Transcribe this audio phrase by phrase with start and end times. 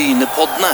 [0.00, 0.68] Brynepoddene.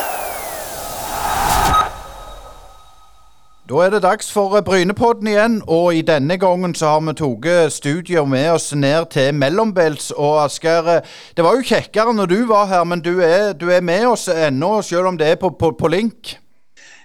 [3.69, 7.73] Da er det dags for Brynepodden igjen, og i denne gangen så har vi tatt
[7.75, 10.13] studio med oss ned til Mellombels.
[10.15, 11.01] Og Asgeir,
[11.37, 14.29] det var jo kjekkere når du var her, men du er, du er med oss
[14.29, 16.37] ennå, selv om det er på, på, på link.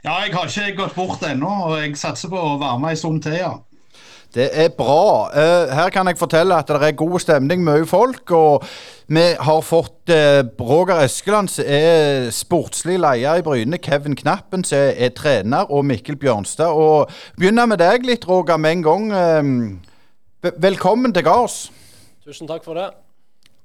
[0.06, 3.02] Ja, jeg har ikke gått bort ennå, og jeg satser på å være med en
[3.02, 3.56] stund til, ja.
[4.32, 5.28] Det er bra.
[5.36, 8.32] Eh, her kan jeg fortelle at det er god stemning, mye folk.
[8.32, 8.64] Og
[9.12, 13.78] vi har fått uh, Roger Eskeland, som er sportslig leder i Bryne.
[13.78, 15.68] Kevin Knappen, som er, er, trener.
[15.68, 16.72] Og Mikkel Bjørnstad.
[16.72, 19.12] Og begynner med deg litt, Roger, med en gang.
[19.12, 21.66] Uh, velkommen til gards.
[22.24, 22.92] Tusen takk for det.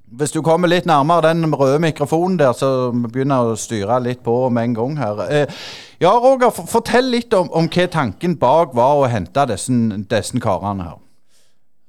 [0.07, 4.35] Hvis du kommer litt nærmere den røde mikrofonen der, så begynner å styre litt på
[4.53, 5.19] med en gang her.
[5.27, 5.65] Eh,
[5.99, 9.75] ja, Roger, fortell litt om, om, hva tanken bak var å hente disse,
[10.07, 11.01] disse karene her.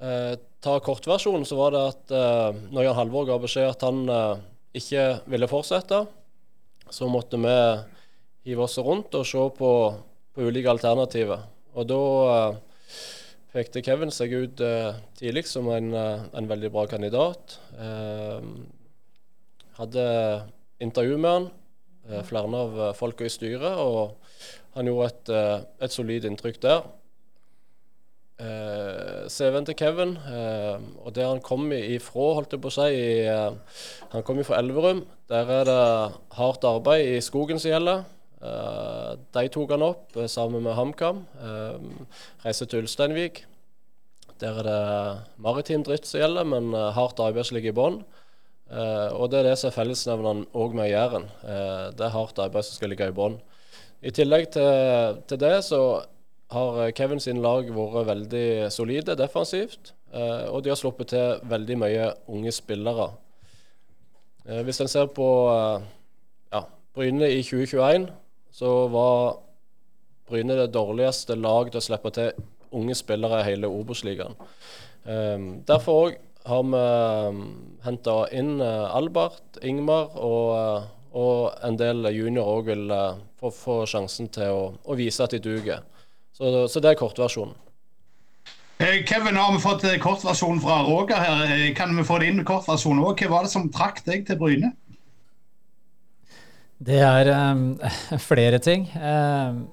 [0.03, 4.03] Eh, ta kortversjonen, så var det at eh, når Jan Halvor ga beskjed at han
[4.11, 4.41] eh,
[4.83, 6.03] ikke ville fortsette,
[6.91, 7.55] så måtte vi
[8.49, 9.73] hive oss rundt og se på,
[10.35, 11.47] på ulike alternativer.
[11.79, 12.03] Og da
[12.35, 12.59] eh,
[13.55, 17.59] pekte Kevin seg ut uh, tidlig som en, uh, en, veldig bra kandidat.
[17.79, 18.43] Uh,
[19.79, 20.05] hadde
[20.83, 21.51] intervju med han,
[22.25, 24.17] flere av folka i styret, og
[24.79, 25.31] han gjorde et,
[25.85, 26.87] et solid inntrykk der.
[29.29, 33.09] CV-en til Kevin, og der han kom ifra, holdt jeg på å si i,
[34.15, 35.03] Han kom fra Elverum.
[35.29, 35.81] Der er det
[36.39, 38.07] hardt arbeid i skogen som gjelder.
[38.39, 41.25] Uh, de tok han opp uh, sammen med HamKam.
[41.43, 42.05] Uh,
[42.45, 43.43] reiste til Ulsteinvik.
[44.39, 44.83] Der er det
[45.43, 47.97] maritim dritt som gjelder, men hardt arbeid som ligger i bånn.
[48.71, 51.25] og det er det som er fellesnevneren òg med Jæren.
[51.97, 53.41] det er hardt arbeid som skal ligge i bånn.
[54.01, 55.81] I tillegg til, til, det så
[56.55, 59.93] har Kevin sin lag vært veldig solide defensivt.
[60.13, 63.11] og de har sluppet til veldig mye unge spillere.
[64.45, 65.29] hvis en ser på
[66.53, 66.63] ja,
[66.95, 68.07] Bryne i 2021
[68.53, 69.39] så var
[70.29, 72.33] Bryne det dårligste lag til å slippe til
[72.77, 74.37] unge spillere i hele Obos-ligaen.
[75.09, 76.17] Um, derfor òg
[76.49, 76.83] har vi
[77.29, 77.45] um,
[77.85, 83.53] henta inn uh, Albert, Ingmar og, uh, og en del juniorer òg vil uh, få,
[83.55, 85.85] få, sjansen til å, å, vise at de duger.
[86.37, 87.57] Så, så det er kortversjonen.
[88.79, 91.49] Kevin, har vi fått kortversjonen fra Roger her.
[91.75, 93.19] Kan vi få det inn kortversjonen òg?
[93.25, 94.71] Hva var det som trakk deg til Bryne?
[96.79, 97.73] Det er um,
[98.31, 98.87] flere ting.
[98.95, 99.67] Um,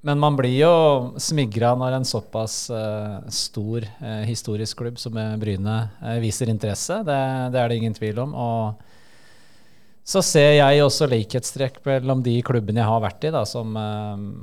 [0.00, 0.74] men man blir jo
[1.20, 7.02] smigra når en såpass uh, stor uh, historisk klubb som Bryne uh, viser interesse.
[7.04, 7.18] Det,
[7.52, 8.32] det, er det ingen tvil om.
[8.32, 13.76] Og så ser jeg også likhetstrekk mellom de klubbene jeg har vært i, da, som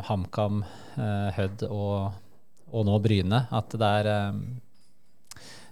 [0.06, 0.60] HamKam,
[1.36, 2.12] Hødd og,
[2.70, 3.40] og, nå Bryne.
[3.50, 4.12] At det er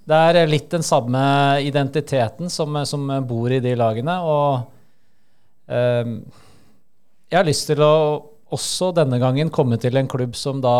[0.04, 1.22] det er litt den samme
[1.64, 4.18] identiteten som, som bor i de lagene.
[4.26, 4.73] og Ehm,
[5.68, 7.94] jeg har lyst til å
[8.54, 10.76] også denne gangen komme til en klubb som da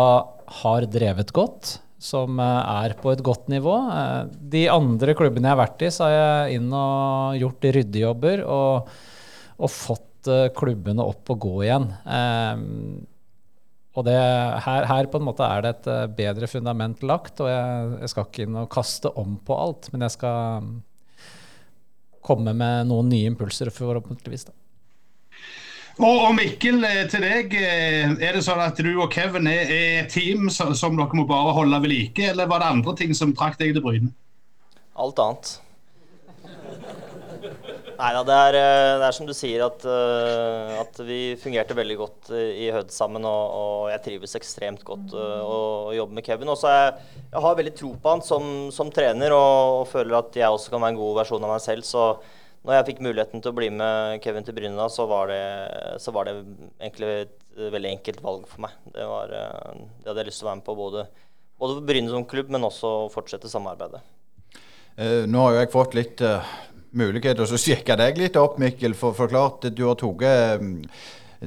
[0.62, 3.74] har drevet godt, som eh, er på et godt nivå.
[3.94, 4.20] Eh,
[4.54, 8.94] de andre klubbene jeg har vært i, så har jeg inn og gjort ryddejobber og,
[9.58, 11.90] og fått eh, klubbene opp og gå igjen.
[12.04, 13.04] Ehm,
[13.94, 14.16] og det,
[14.66, 18.26] her, her, på en måte er det et bedre fundament lagt, og jeg, jeg skal
[18.26, 20.72] ikke inn og kaste om på alt, men jeg skal
[22.24, 24.48] komme med noen nye impulser, forhåpentligvis.
[24.48, 24.56] da.
[25.94, 27.52] Og, og, Mikkel, eh, til deg.
[27.54, 29.68] Eh, er det sånn at du og Kevin er,
[30.02, 33.14] et team som, som, dere må bare holde ved like, eller var det andre ting
[33.14, 34.10] som trakk deg til Bryne?
[34.98, 35.54] Alt annet.
[37.94, 39.86] Nei da, det, eh, det, er som du sier, at,
[40.82, 43.22] at, vi fungerte veldig godt i Hødd sammen.
[43.22, 46.50] Og, og, jeg trives ekstremt godt å, å jobbe med Kevin.
[46.50, 50.18] Og så jeg, jeg har veldig tro på han som, som trener, og, og, føler
[50.18, 51.86] at jeg også kan være en god versjon av meg selv.
[51.86, 52.08] så
[52.64, 55.04] når jeg fikk muligheten til å bli med Kevin til Bryne, så,
[56.00, 56.34] så var det
[56.80, 57.34] egentlig et
[57.74, 58.78] veldig enkelt valg for meg.
[58.94, 61.02] Det, var, eh, det hadde jeg lyst til å være med på, både,
[61.60, 64.00] både for Bryne som klubb, men også fortsette samarbeidet.
[64.94, 66.54] Uh, nå har jo jeg fått litt uh,
[66.94, 68.96] mulighet til å sjekke deg litt opp, Mikkel.
[68.96, 70.72] For, for klart, du har tatt um,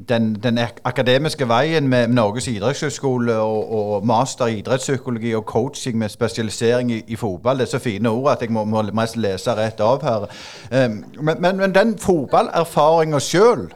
[0.10, 6.10] den, den, akademiske veien med Norges idrettshøgskole og, og, master i idrettspsykologi og coaching med
[6.10, 7.58] spesialisering i, i, fotball.
[7.58, 10.28] Det er så fine ord at jeg må, må mest lese rett av her.
[10.72, 13.70] Um, men, men, men, den fotballerfaringa sjøl,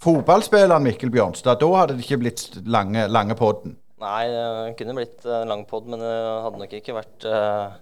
[0.00, 3.76] fotballspilleren Mikkel Bjørnstad, da hadde det ikke blitt lange, lange podden?
[4.00, 7.76] Nei, det kunne blitt lang pod, men det hadde nok ikke vært uh,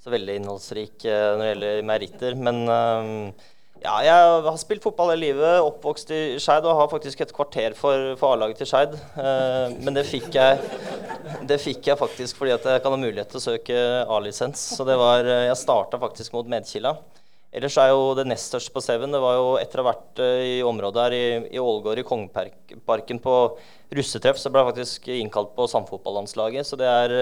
[0.00, 2.38] så veldig innholdsrik uh, når det gjelder meritter.
[2.40, 7.20] Men uh, ja, jeg har spilt fotball hele livet, oppvokst i Skeid og har faktisk
[7.22, 8.96] et kvarter for, for A-laget til Skeid.
[9.22, 10.58] Eh, men det fikk, jeg,
[11.46, 13.78] det fikk jeg faktisk fordi at jeg kan ha mulighet til å søke
[14.16, 14.64] A-lisens.
[14.74, 16.96] Så det var, eh, jeg starta faktisk mot Medkila.
[17.54, 19.14] Ellers er jo det nest største på Seven.
[19.14, 21.24] Det var jo etter å ha vært uh, i området her i,
[21.56, 23.36] i Ålgård i Kongeparken på
[23.96, 26.68] russetreff, så ble jeg faktisk innkalt på samfotballandslaget.
[26.68, 27.14] Så det er,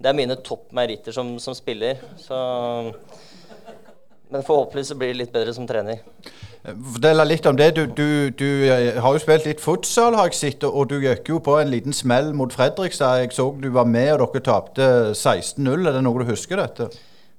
[0.00, 2.00] det er mine topp meritter som, som spiller.
[2.22, 2.38] Så
[4.32, 6.02] men forhåpentligvis blir det litt bedre som trener.
[6.68, 7.70] Fortell litt om det.
[7.76, 10.66] Du, du, du, eh, har jo spilt litt futsal, har jeg sett.
[10.68, 13.22] Og du gikk jo på en liten smell mot Fredrikstad.
[13.22, 15.86] Jeg så du var med, og dere tapte 16-0.
[15.86, 16.90] Er det noe du husker dette?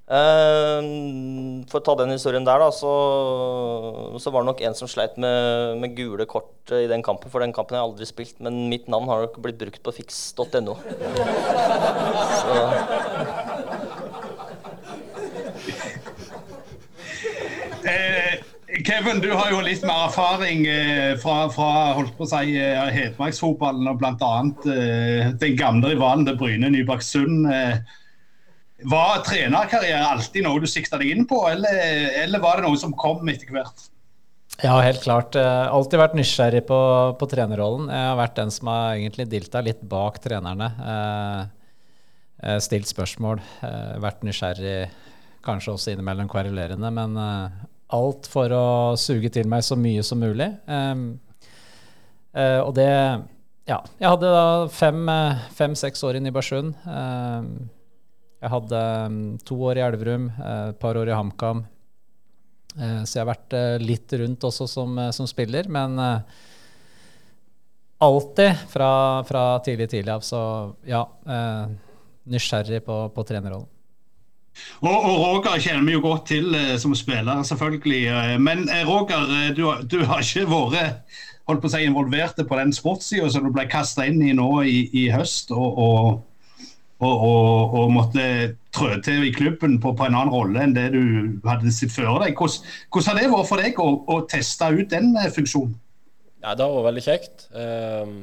[0.10, 2.94] Uh, for å ta den historien der, da, så,
[4.18, 7.30] så var det nok en som sleit med, med, gule kort i den kampen.
[7.30, 9.94] For den kampen har jeg aldri spilt, men mitt navn har nok blitt brukt på
[10.00, 10.80] fiks.no.
[12.42, 12.58] Så
[17.90, 18.40] Eh,
[18.86, 22.90] Kevin, du har jo litt mer erfaring eh, fra, fra holdt på å si, eh,
[22.94, 24.34] Hedmarksfotballen og bl.a.
[24.70, 27.48] Eh, den gamle rivalen til Bryne Nybergsund.
[27.50, 27.80] Eh,
[28.90, 31.80] var trenerkarriere alltid noe du sikta deg inn på, eller,
[32.22, 33.90] eller, var det noe som kom etter hvert?
[34.62, 35.36] Ja, helt klart.
[35.40, 36.80] Alltid vært nysgjerrig på,
[37.20, 37.90] på, trenerrollen.
[37.92, 40.68] Jeg har vært den som har egentlig dilta litt bak trenerne.
[42.64, 43.40] Stilt spørsmål,
[44.04, 44.90] vært nysgjerrig,
[45.48, 47.16] kanskje også innimellom kverulerende, men
[47.96, 48.66] alt for å
[49.00, 50.50] suge til meg så mye som mulig.
[50.70, 51.12] Um,
[52.38, 52.90] uh, og det
[53.70, 53.84] Ja.
[54.02, 56.78] Jeg hadde da fem-seks fem, år i Nybergsund.
[56.86, 57.50] Um,
[58.40, 61.66] jeg hadde um, to år i Elverum, et uh, par år i HamKam.
[62.80, 65.98] Så jeg har vært litt rundt også som, som spiller, men
[67.98, 68.92] alltid fra,
[69.28, 70.24] fra, tidlig tidlig av.
[70.24, 70.40] Så
[70.88, 71.02] ja,
[72.30, 73.68] nysgjerrig på, på trenerrollen.
[74.82, 78.04] Og, og, Roger kjenner vi jo godt til eh, som spiller, selvfølgelig.
[78.08, 81.20] Eh, men eh, Roger, du, du, har ikke vært
[81.50, 84.50] holdt på å si, involvert på den sportssida som du ble kasta inn i nå
[84.64, 85.52] i, i høst.
[85.56, 86.26] og
[87.00, 88.24] og, og, og, måtte
[88.76, 91.04] trø til i klubben på, på, en annen rolle enn det du
[91.48, 92.36] hadde sett før deg.
[92.36, 95.78] Hvordan, hvordan, har det vært for deg å, å teste ut den funksjonen?
[96.44, 97.48] Ja, Det har vært veldig kjekt.
[97.56, 98.18] Um,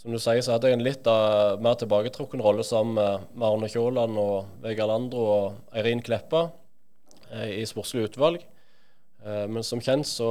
[0.00, 3.68] som du sier, så hadde jeg en litt uh, mer tilbaketrukken rolle sammen med Arne
[3.68, 8.40] Kjåland og Vegard Landro og Eirin Kleppa uh, i sportslig utvalg.
[9.20, 10.30] Uh, men som kjent så,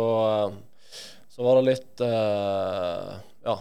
[1.30, 3.56] så var det litt ja,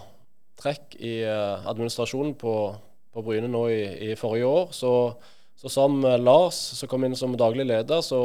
[0.58, 2.54] trekk i administrasjonen på,
[3.12, 4.72] på Bryne nå i, i, forrige år.
[4.72, 4.93] Så,
[5.61, 8.22] så som Lars, som kom inn som daglig leder, så,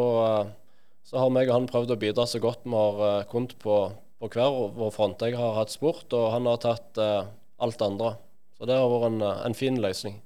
[1.03, 3.85] så har meg og han prøvd å bidra så godt vi har kunnet på,
[4.23, 5.27] på hver vår front.
[5.27, 7.03] Jeg har hatt sport, og han har tatt
[7.61, 8.15] alt det andre.
[8.57, 10.21] Så det har vært en, eh, en fin løsning.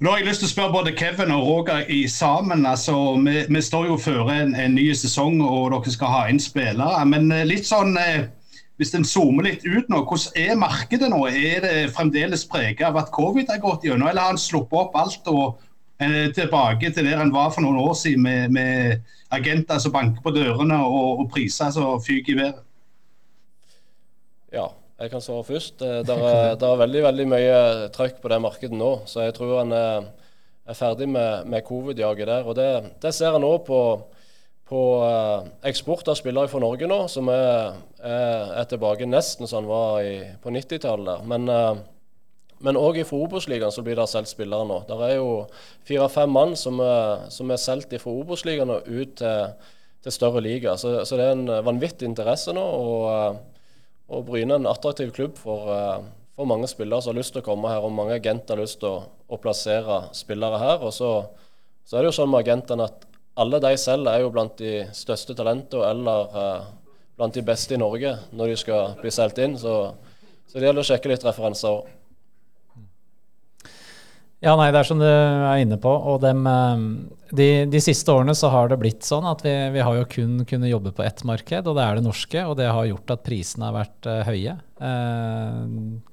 [0.00, 2.66] Nå har jeg lyst til å spørre både Kevin og Roger i sammen.
[2.66, 6.40] altså Vi, vi står jo før en, en, ny sesong og dere skal ha inn
[6.42, 7.04] spillere.
[7.06, 8.26] Men eh, litt sånn, eh,
[8.76, 11.22] hvis en zoomer litt ut nå, hvordan er markedet nå?
[11.30, 14.98] Er det fremdeles preget av at covid har gått gjennom, eller har han sluppet opp
[14.98, 15.62] alt og
[16.02, 20.24] er tilbake til der han var for noen år siden med, med agenter som banker
[20.24, 22.64] på dørene og, og priser som fyker i været?
[25.00, 25.82] Jeg kan svare først.
[25.82, 27.56] Eh, det er, er, veldig veldig mye
[27.94, 28.90] trøkk på det markedet nå.
[29.10, 30.10] Så jeg tror han er,
[30.66, 32.44] er ferdig med, med covid-jaget der.
[32.46, 32.68] Og det,
[33.02, 33.80] det ser en òg på,
[34.70, 34.82] på
[35.66, 37.74] eksport av spillere fra Norge nå, som er,
[38.04, 41.26] er tilbake nesten som han var i, på 90-tallet.
[41.28, 41.74] Men uh,
[42.64, 44.78] men òg fra Obos-ligaen blir det solgt spillere nå.
[44.88, 45.30] Det er jo
[45.84, 49.50] fire-fem mann som er, som er solgt fra Obos-ligaen og ut til,
[50.04, 50.76] til, større liga.
[50.80, 52.64] Så, så, det er en vanvittig interesse nå.
[52.64, 53.53] og
[54.14, 56.04] og Bryne er en attraktiv klubb for, eh,
[56.36, 58.80] for, mange spillere som har lyst til å komme her, og mange agenter har lyst
[58.82, 60.84] til å, å plassere spillere her.
[60.86, 61.10] Og så,
[61.84, 63.06] så, er det jo sånn med agentene at
[63.40, 66.72] alle de selv er jo blant de største talentene eller eh,
[67.18, 69.58] blant de beste i Norge når de skal bli solgt inn.
[69.58, 69.74] Så,
[70.46, 71.84] så det gjelder å sjekke litt referanser.
[74.44, 75.88] Ja, nei, det er som du er inne på.
[75.88, 76.80] Og dem, eh,
[77.32, 80.42] de, de, siste årene så har det blitt sånn at vi, vi har jo kun
[80.44, 82.42] kunnet jobbe på ett marked, og det er det norske.
[82.44, 84.58] Og det har gjort at prisene har vært uh, høye.
[84.76, 85.62] Uh,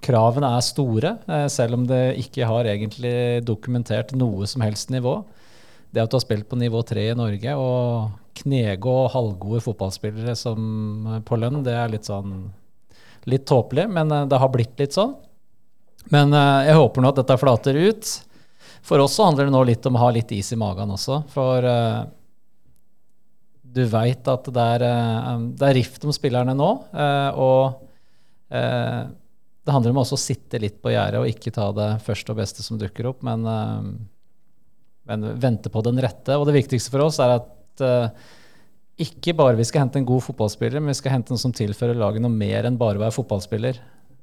[0.05, 5.17] kravene er store, uh, selv om det ikke har egentlig dokumentert noe som helst nivå.
[5.91, 11.19] Det at du har spilt på nivå tre i Norge og knegå halvgode fotballspillere som
[11.27, 12.45] på lønn, det er litt sånn
[13.27, 15.11] litt tåpelig, men det har blitt litt sånn.
[16.09, 18.15] Men uh, jeg håper nå at dette flater ut.
[18.81, 21.21] For oss så handler det nå litt om å ha litt is i magen også.
[21.33, 22.01] For uh,
[23.61, 26.71] du veit at det er, uh, det er, rift om spillerne nå.
[27.39, 27.87] og
[28.51, 32.41] det handler om også å sitte litt på gjerdet og ikke ta det første og
[32.41, 33.45] beste som dukker opp, men,
[35.07, 36.35] men, vente på den rette.
[36.35, 37.85] Og det viktigste for oss er at
[38.99, 41.95] ikke bare vi skal hente en god fotballspiller, men vi skal hente en som tilfører
[41.95, 43.79] laget noe mer enn bare å være fotballspiller.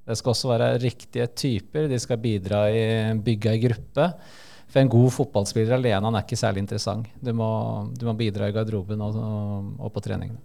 [0.08, 1.88] Det skal også være riktige typer.
[1.90, 2.84] De skal bidra i
[3.24, 4.12] bygga i gruppe.
[4.68, 7.08] For en god fotballspiller alene han er ikke særlig interessant.
[7.24, 7.48] Du må,
[7.96, 9.16] du må bidra i garderoben og,
[9.78, 10.40] og, på treningene.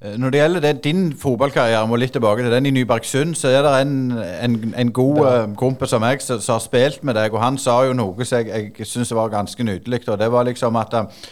[0.00, 3.52] Eh, når det gjelder det, din fotballkarriere, må litt tilbake til den i Nybergsund, så
[3.54, 5.36] er det en, en, en god ja.
[5.58, 8.40] kompis av meg som, som, har spilt med deg, og han sa jo noe som
[8.40, 10.02] jeg, jeg syns var ganske nydelig.
[10.08, 11.28] og det var liksom at uh,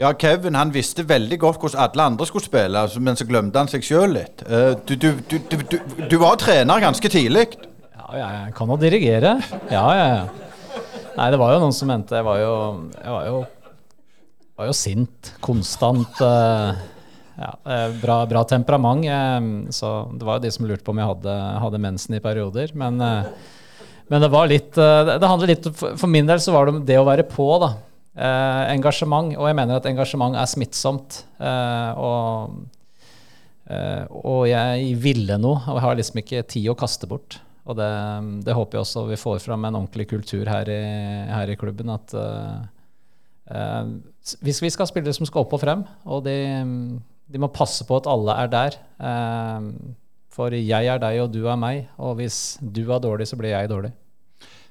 [0.00, 3.60] ja, Kevin han visste veldig godt hvordan alle andre skulle spille, altså, men så glemte
[3.60, 4.40] han seg sjøl litt.
[4.48, 5.76] Uh, du, du, du,
[6.08, 7.50] du, var trener ganske tidlig.
[7.98, 9.34] Ja, jeg kan jo dirigere.
[9.68, 10.78] Ja, ja, ja.
[11.18, 12.52] Nei, det var jo noen som mente Jeg var jo,
[12.94, 13.42] jeg var jo,
[14.56, 15.34] var jo sint.
[15.44, 16.16] Konstant.
[16.24, 16.72] Uh,
[17.36, 19.04] ja, uh, bra, bra, temperament.
[19.76, 22.72] så det var jo de som lurte på om jeg hadde, hadde mensen i perioder.
[22.72, 22.96] Men,
[24.08, 27.06] men det var litt Det handler litt For min del så var det det å
[27.06, 27.74] være på, da.
[28.10, 31.22] Eh, engasjement, og jeg mener at engasjement er smittsomt.
[31.38, 32.56] Eh, og,
[33.70, 37.38] eh, og, jeg ville noe, og jeg har liksom ikke tid å kaste bort.
[37.70, 37.90] Og det,
[38.46, 40.82] det håper jeg også vi får fram en ordentlig kultur her i,
[41.30, 41.92] her i klubben.
[41.94, 42.58] At eh,
[43.54, 43.94] eh,
[44.42, 46.36] hvis vi skal spille spillere som skal opp og frem, og de,
[47.30, 48.80] de må passe på at alle er der.
[48.98, 49.70] Eh,
[50.30, 51.86] for jeg er deg, og du er meg.
[51.98, 53.94] Og hvis du er dårlig, så blir jeg dårlig.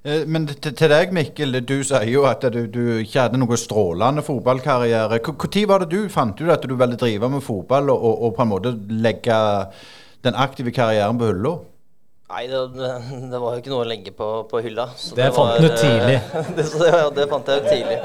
[0.07, 1.59] Eh, men til deg, Mikkel.
[1.67, 5.19] Du sier jo at du, du ikke hadde noe strålende fotballkarriere.
[5.19, 8.45] Når var det du fant ut at du ville drive med fotball og, og, på
[8.45, 9.41] en måte legge
[10.23, 11.57] den aktive karrieren på hylla?
[12.29, 12.59] Nei, det,
[13.31, 14.85] det, var jo ikke noe å legge på, på hylla.
[14.93, 16.19] det, det fant du tidlig.
[16.59, 17.95] det, det, det, fant jeg tidlig.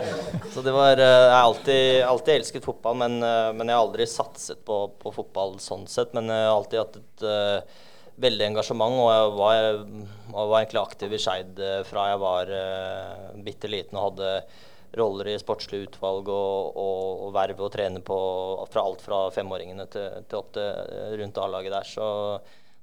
[0.54, 3.84] Så det var, eh, Jeg har alltid, alltid elsket fotball, men, eh, men, jeg har
[3.84, 6.16] aldri satset på, på, fotball sånn sett.
[6.16, 7.26] Men jeg har alltid hatt et
[8.20, 12.52] veldig engasjement, og jeg var, jeg var egentlig aktiv i Skeid eh, fra jeg var
[12.54, 14.30] uh, bitte liten og hadde
[14.98, 18.18] roller i sportslig utvalg og, og, og verv og trene på
[18.70, 21.88] fra alt fra femåringene til, til opp til eh, rundt A-laget der.
[21.88, 22.06] Så,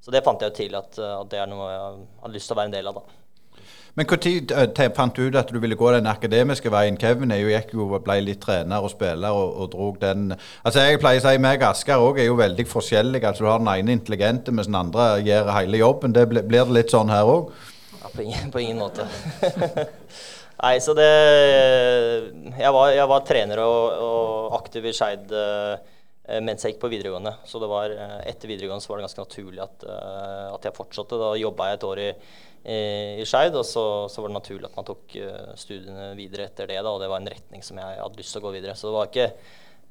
[0.01, 2.57] så, det fant jeg jo til at, at, det er noe jeg hadde lyst til
[2.57, 2.99] å være en del av.
[2.99, 3.20] da.
[3.99, 6.97] Men når uh, fant du ut at du ville gå den akademiske veien?
[6.99, 10.29] Kevin jo, gikk jo, ble litt trener og spiller og, og drog den
[10.63, 13.27] Altså Jeg pleier å si meg og Asker òg er jo veldig forskjellige.
[13.27, 16.15] Altså Du har den ene intelligente, mens den andre gjør hele jobben.
[16.15, 17.49] Det blir, det litt sånn her òg?
[17.97, 19.07] Ja, på ingen, på ingen måte.
[20.61, 21.09] Nei, så det
[22.61, 25.75] Jeg var, jeg var trener og, og, aktiv i Skeid uh,
[26.45, 27.33] mens jeg gikk på videregående.
[27.43, 29.83] Så det var, uh, etter videregående så var det ganske naturlig at,
[30.55, 31.19] at jeg fortsatte.
[31.19, 32.09] Da jobba jeg et år i
[32.63, 33.55] i Skeid.
[33.57, 36.79] Og så, så, var det naturlig at man tok uh, studiene videre etter det.
[36.81, 38.77] Da, og det var en retning som jeg hadde lyst til å gå videre.
[38.77, 39.27] Så det var ikke,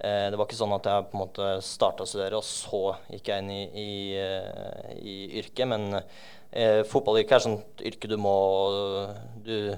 [0.00, 2.83] uh, det var ikke sånn at jeg på en måte starta å studere, og så
[3.12, 5.67] gikk jeg inn i, i, uh, i yrket.
[5.71, 6.05] Men
[6.50, 8.33] fotballyrket er sånt yrke du må
[9.47, 9.71] du,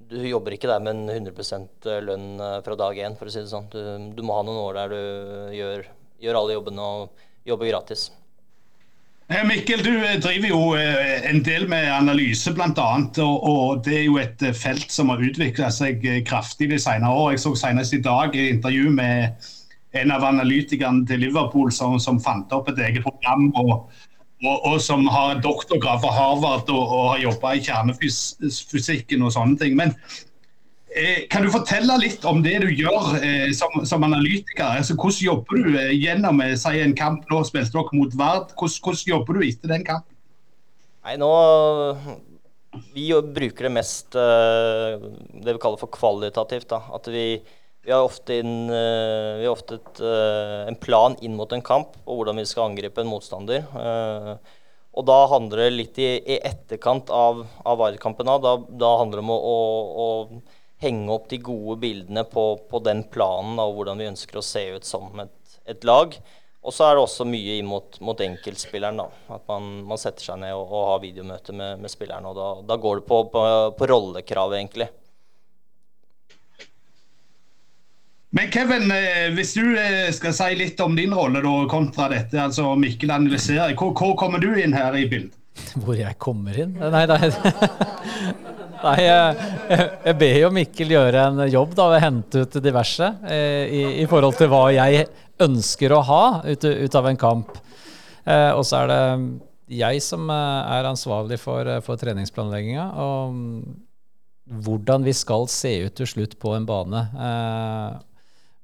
[0.00, 3.52] du jobber ikke der med en 100% lønn fra dag én, for å si det
[3.52, 3.68] sånn.
[3.68, 3.82] Du,
[4.16, 5.84] du må ha noen år der du gjør,
[6.24, 8.06] gjør alle jobbene og jobber gratis.
[9.28, 12.90] Eh, Mikkel, du eh, driver jo eh, en del med analyse bl.a.
[13.24, 17.32] Og, og det er jo et felt som har utvikla seg kraftig de senere år.
[17.34, 19.48] Jeg så senest i dag et intervju med
[19.98, 23.48] en av analytikerne til Liverpool som, som fant opp et eget program.
[23.58, 23.90] og,
[24.44, 29.74] og, og som har doktorgrad fra Harvard og, har jobba i kjernefysikken og sånne ting.
[29.80, 29.96] Men
[31.28, 34.78] kan du fortelle litt om det du gjør eh, som, som, analytiker?
[34.78, 37.26] Altså, hvordan jobber du eh, gjennom si, en kamp?
[37.30, 38.54] Nå spilte dere mot Vard.
[38.54, 40.16] Hvordan, hvordan, jobber du etter den kampen?
[41.06, 41.30] Nei, nå
[42.94, 46.68] Vi bruker det mest det vi kaller for kvalitativt.
[46.72, 46.80] Da.
[46.96, 47.26] At vi,
[47.84, 50.02] vi har ofte, inn, vi har ofte et,
[50.70, 53.66] en plan inn mot en kamp og hvordan vi skal angripe en motstander.
[54.96, 58.28] Og da handler det litt i, i etterkant av, av Vard-kampen.
[58.42, 59.56] Da, da handler det om å,
[60.06, 60.06] å
[60.82, 64.66] henge opp de gode bildene på, på den planen og hvordan vi ønsker å se
[64.76, 66.16] ut som et, et lag.
[66.66, 68.98] Og så er det også mye inn mot, mot enkeltspilleren.
[68.98, 69.06] da,
[69.36, 72.26] At man, man, setter seg ned og, og har videomøte med, med spilleren.
[72.26, 73.42] og da, da, går det på, på,
[73.78, 74.88] på rollekravet, egentlig.
[78.36, 82.36] Men Kevin, eh, hvis du eh, skal si litt om din rolle da, kontra dette,
[82.42, 85.38] altså Mikkel analyserer, hvor, hvor kommer du inn her i bildet?
[85.86, 86.74] Hvor jeg kommer inn?
[86.76, 87.30] Nei, nei.
[88.82, 89.48] Nei, jeg,
[90.04, 93.82] jeg, ber jo Mikkel gjøre en jobb da, ved å hente ut diverse eh, i,
[94.02, 95.06] i, forhold til hva jeg
[95.46, 97.56] ønsker å ha ut, ut av en kamp.
[98.26, 99.00] Eh, og så er det
[99.80, 102.86] jeg som eh, er ansvarlig for, eh, for treningsplanlegginga.
[103.02, 103.76] Og mm,
[104.66, 107.02] hvordan vi skal se ut til slutt på en bane.
[107.28, 107.96] Eh,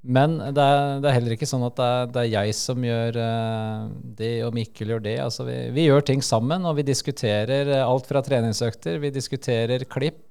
[0.03, 2.83] men det er, det er, heller ikke sånn at det er, det er jeg som
[2.83, 3.85] gjør uh,
[4.19, 5.15] det, og Mikkel gjør det.
[5.23, 9.85] Altså vi, vi, gjør ting sammen, og vi diskuterer uh, alt fra treningsøkter, vi diskuterer
[9.87, 10.25] klipp.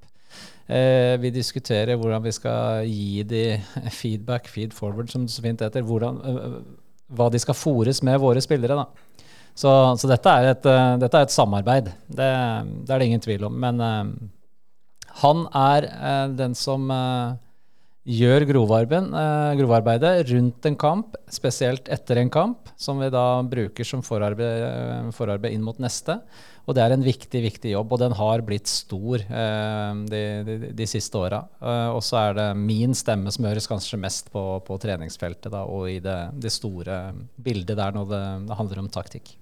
[0.69, 3.47] Uh, vi diskuterer hvordan vi skal gi de
[4.01, 5.89] feedback, feed forward, som det så fint heter.
[5.89, 6.21] Hvordan,
[7.13, 8.77] hva de skal fòres med våre spillere.
[8.77, 9.25] da.
[9.57, 10.69] Så, så dette, er et,
[11.01, 11.89] dette, er et, samarbeid.
[12.09, 12.29] Det,
[12.85, 13.57] det, er det ingen tvil om.
[13.61, 13.81] Men
[15.21, 17.35] han er eh, den som eh,
[18.03, 24.03] gjør eh, grovarbeidet rundt en kamp, spesielt etter en kamp, som vi da bruker som
[24.03, 26.19] forarbeid, eh, forarbeid inn mot neste.
[26.67, 30.59] Og det er en viktig viktig jobb, og den har blitt stor eh, de, de,
[30.79, 31.43] de, siste åra.
[31.59, 35.65] Eh, og så er det min stemme som høres kanskje mest på, på treningsfeltet da,
[35.67, 37.05] og i det, det, store
[37.37, 39.37] bildet der når det, det handler om taktikk.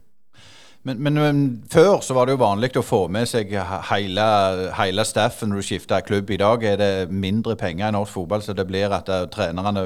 [0.82, 3.52] Men, men, men, før så var det jo vanlig å få med seg
[3.90, 4.28] hele,
[4.78, 6.30] hele staffen når du skifta klubb.
[6.32, 9.84] I dag er det mindre penger i norsk fotball, så det blir at uh, trenerne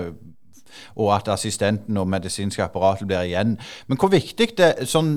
[0.94, 3.56] og at assistenten og medisinske apparatet blir igjen.
[3.86, 5.12] Men hvor viktig det sånn,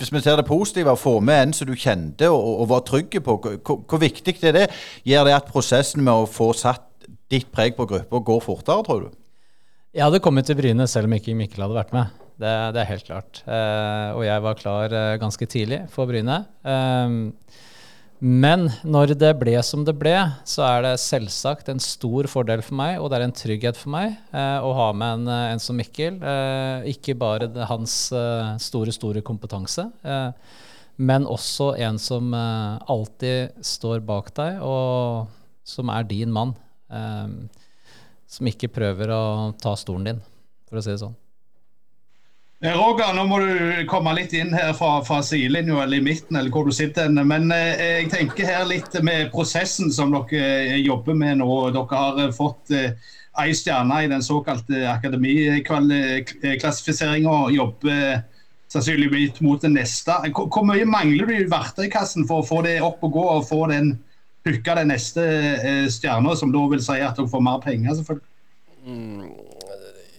[0.00, 2.84] hvis vi ser det positive, å få med en som du kjente og, og var
[2.88, 3.58] trygg på, hvor,
[3.88, 4.66] hvor, viktig er det?
[5.08, 6.88] Gjør det at prosessen med å få satt
[7.32, 9.12] ditt preg på gruppa går fortere, tror du?
[9.92, 12.21] Jeg hadde kommet til Bryne selv om ikke Mikkel hadde vært med.
[12.42, 13.42] Det, det er helt klart.
[13.46, 16.42] Eh, og jeg var klar eh, ganske tidlig for Bryne.
[16.66, 17.14] Eh,
[18.22, 20.14] men når det ble som det ble,
[20.46, 23.94] så er det selvsagt en stor fordel for meg, og det er en trygghet for
[23.94, 26.20] meg, eh, å ha med en, en som Mikkel.
[26.90, 27.96] Ikke bare hans
[28.62, 29.88] store, store kompetanse,
[31.02, 35.26] men også en som alltid står bak deg, og
[35.66, 36.54] som er din mann.
[38.26, 39.24] som ikke prøver å
[39.58, 40.22] ta stolen din,
[40.68, 41.18] for å si det sånn.
[42.62, 46.36] Eh, Roger, nå må du komme litt inn her fra, fra sidelinja eller i midten,
[46.38, 47.08] eller hvor du sitter.
[47.10, 51.48] Men eh, jeg tenker her litt med prosessen som dere eh, jobber med nå.
[51.74, 52.94] Dere har eh, fått eh,
[53.42, 58.22] ei stjerne i den såkalte akademiklassifiseringa jobber
[58.70, 60.14] sannsynligvis mot det neste.
[60.30, 63.48] Hvor, hvor mye mangler du i verktøykassen for å få det opp og gå og
[63.50, 63.98] få den
[64.46, 65.26] hooka den neste
[65.58, 68.30] eh, stjerna, som da vil si at dere får mer penger, selvfølgelig?
[68.86, 69.41] Mm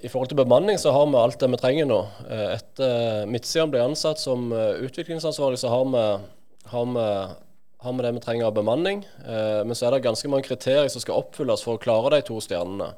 [0.03, 2.01] i forhold til bemanning så har vi alt det vi trenger nå.
[2.27, 6.01] Eh, etter Midtsiden ble ansatt som eh, utviklingsansvarlig, så har vi,
[6.73, 7.05] har vi,
[7.85, 9.05] har vi det vi trenger av bemanning.
[9.23, 12.27] Eh, men så er det ganske mange kriterier som skal oppfylles for å klare de
[12.27, 12.91] to stjernene.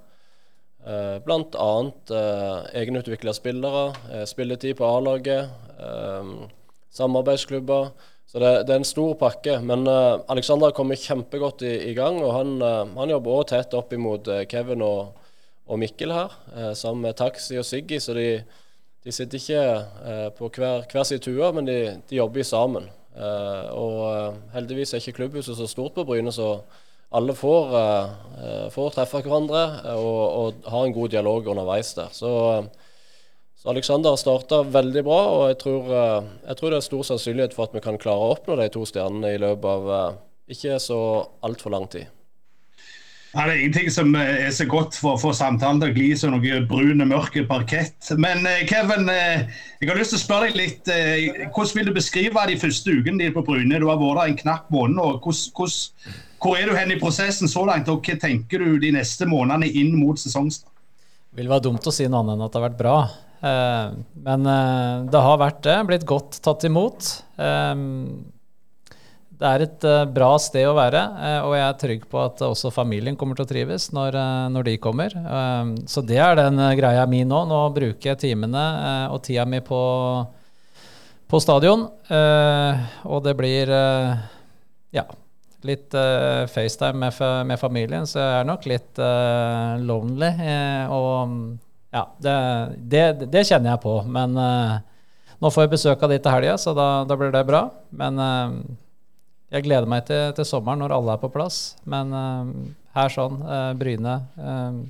[1.25, 1.69] Bl.a.
[2.77, 5.49] egenutvikla spillere, spilletid på A-laget,
[6.93, 7.87] samarbeidsklubber.
[8.29, 9.55] Så det, det, er en stor pakke.
[9.65, 12.53] Men Alexander har kommet kjempegodt i, i gang, og han,
[12.99, 15.24] han jobber òg tett opp imot Kevin og
[15.65, 17.99] og Mikkel her, eh, sammen med Taxi og Siggy.
[17.99, 18.43] Så de,
[19.03, 19.61] de sitter ikke
[20.11, 22.89] eh, på hver, hver sin tue, men de, de, jobber sammen.
[23.15, 26.59] Eh, og heldigvis er ikke klubbhuset så stort på Bryne, så
[27.15, 27.69] alle får,
[28.73, 29.59] får treffe hverandre
[29.93, 32.09] og, og, har en god dialog underveis der.
[32.11, 32.31] Så,
[33.55, 37.69] så Alexander starta veldig bra, og jeg tror, jeg tror, det er stor sannsynlighet for
[37.69, 40.19] at vi kan klare å oppnå de to stjernene i løpet av
[40.51, 40.99] ikke så
[41.45, 42.09] altfor lang tid.
[43.35, 45.95] Ja, det er ingenting som eh, er så godt for å få samtalen til å
[45.97, 48.13] gli som noe brun, mørk parkett.
[48.15, 49.49] Men eh, Kevin, eh,
[49.81, 50.91] jeg har lyst til å spørre deg litt.
[51.51, 53.81] Hvordan vil du beskrive de første ukene dine på Bryne?
[53.83, 55.01] Du har vært der en knapp måned.
[55.03, 58.93] og hvordan, Hvor er du hen i prosessen så langt, og hva tenker du de
[58.95, 60.71] neste månedene inn mot sesongstart?
[61.35, 62.97] Det vil være dumt å si noe annet enn at det har vært bra.
[64.23, 64.47] Men
[65.11, 65.75] det har vært det.
[65.91, 67.11] Blitt godt tatt imot
[69.35, 72.43] det er et uh, bra sted å være, uh, og jeg er trygg på at
[72.45, 75.15] også familien kommer til å trives når, uh, når de kommer.
[75.91, 77.41] så det er den greia mi nå.
[77.49, 78.63] Nå bruker jeg timene
[79.11, 79.81] og tida mi på,
[81.27, 81.87] på stadion.
[83.03, 83.71] og det blir
[84.95, 85.05] ja,
[85.67, 85.91] litt
[86.53, 87.19] FaceTime med,
[87.51, 89.03] med, familien, så jeg er nok litt
[89.83, 90.31] lonely.
[90.93, 91.35] og
[91.91, 92.37] ja, det,
[92.77, 93.99] det, det, kjenner jeg på.
[94.07, 97.67] Men nå får jeg besøk av de til helga, så da, da, blir det bra.
[97.91, 98.19] Men
[99.53, 101.75] jeg gleder meg til, til, sommeren når alle er på plass.
[101.89, 102.53] Men uh,
[102.97, 104.85] her sånn, uh, Bryne uh,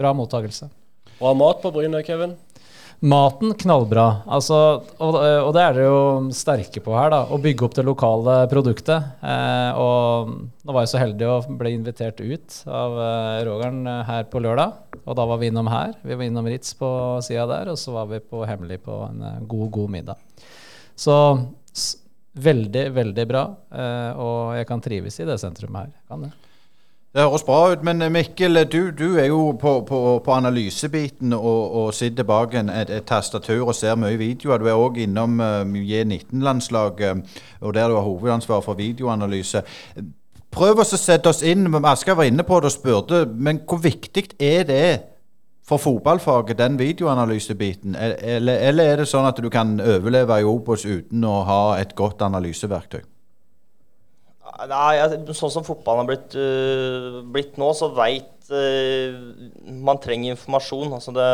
[0.00, 0.70] Bra mottakelse.
[1.18, 2.38] Bra mat på Bryne, Kevin?
[3.00, 4.22] Maten knallbra.
[4.28, 4.56] Altså,
[5.00, 6.00] og, og, det er dere jo
[6.36, 7.10] sterke på her.
[7.12, 9.10] da, Å bygge opp det lokale produktet.
[9.80, 12.96] og Nå var jeg så heldig å bli invitert ut av
[13.48, 15.00] Rogeren her på lørdag.
[15.00, 15.96] Og da var vi innom her.
[16.04, 16.90] Vi var innom Ritz på
[17.24, 20.20] sida der, og så var vi på Hemmelig på en god, god middag.
[21.00, 21.16] Så
[22.34, 23.42] Veldig, veldig bra.
[23.74, 25.90] Eh, og jeg kan trives i det sentrumet her.
[26.08, 26.30] Kan det.
[27.10, 31.32] Det høres bra ut, men eh, Mikkel, du, du er jo på, på, på analysebiten
[31.34, 34.62] og, og, sitter bak en, et, et, tastatur og ser mye videoer.
[34.62, 37.26] Du er òg innom uh, J19-landslaget,
[37.60, 39.64] og der du har hovedansvar for videoanalyse.
[40.54, 41.66] Prøv å sette oss inn.
[41.82, 44.86] Asker var inne på det og spurte, men hvor viktig er det
[45.70, 47.94] for fotballfaget, den videoanalysebiten?
[47.94, 51.94] Eller, eller, er det sånn at du kan overleve i Obos uten å ha et
[51.98, 53.04] godt analyseverktøy?
[54.70, 54.96] Nei,
[55.36, 59.14] Sånn som fotballen har blitt, uh, blitt nå, så veit uh,
[59.70, 60.90] man trenger informasjon.
[60.98, 61.30] Altså det,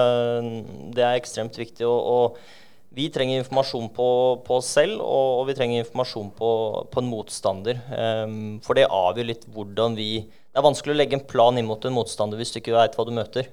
[0.94, 1.88] det, er ekstremt viktig.
[1.88, 4.09] Og, og vi trenger informasjon på,
[4.46, 6.51] på oss selv, og, og, vi trenger informasjon på,
[6.92, 7.81] på en motstander.
[7.90, 11.68] Um, for det avgjør litt hvordan vi Det er vanskelig å legge en plan inn
[11.68, 13.51] mot en motstander hvis du ikke veit hva du møter.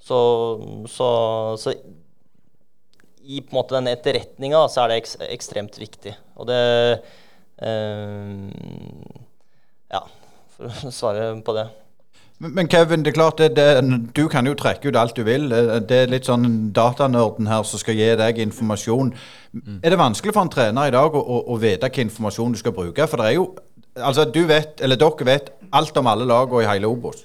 [0.00, 0.18] Så,
[0.88, 1.08] så,
[1.60, 1.74] så
[3.20, 6.14] i på en måte den etterretninga så er det ek, ekstremt viktig.
[6.40, 6.62] Og det
[7.62, 8.48] eh,
[9.90, 10.02] Ja,
[10.56, 11.68] for å svare på det.
[12.40, 13.66] Men Kevin, det er klart det, det,
[14.16, 15.50] du kan jo trekke ut alt du vil.
[15.84, 19.10] Det er litt sånn datanerden her som skal gi deg informasjon.
[19.52, 19.82] Mm.
[19.84, 22.60] Er det vanskelig for en trener i dag å, å, å vite hvilken informasjon du
[22.62, 23.08] skal bruke?
[23.10, 23.50] For det er jo
[24.00, 27.24] Altså, du vet, eller dere vet alt om alle lagene i hele Obos.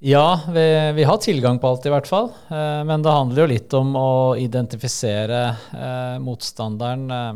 [0.00, 2.28] Ja, vi, vi, har tilgang på alt, i hvert fall.
[2.54, 5.40] Eh, men det handler jo litt om å identifisere
[5.74, 7.32] eh, motstanderen eh,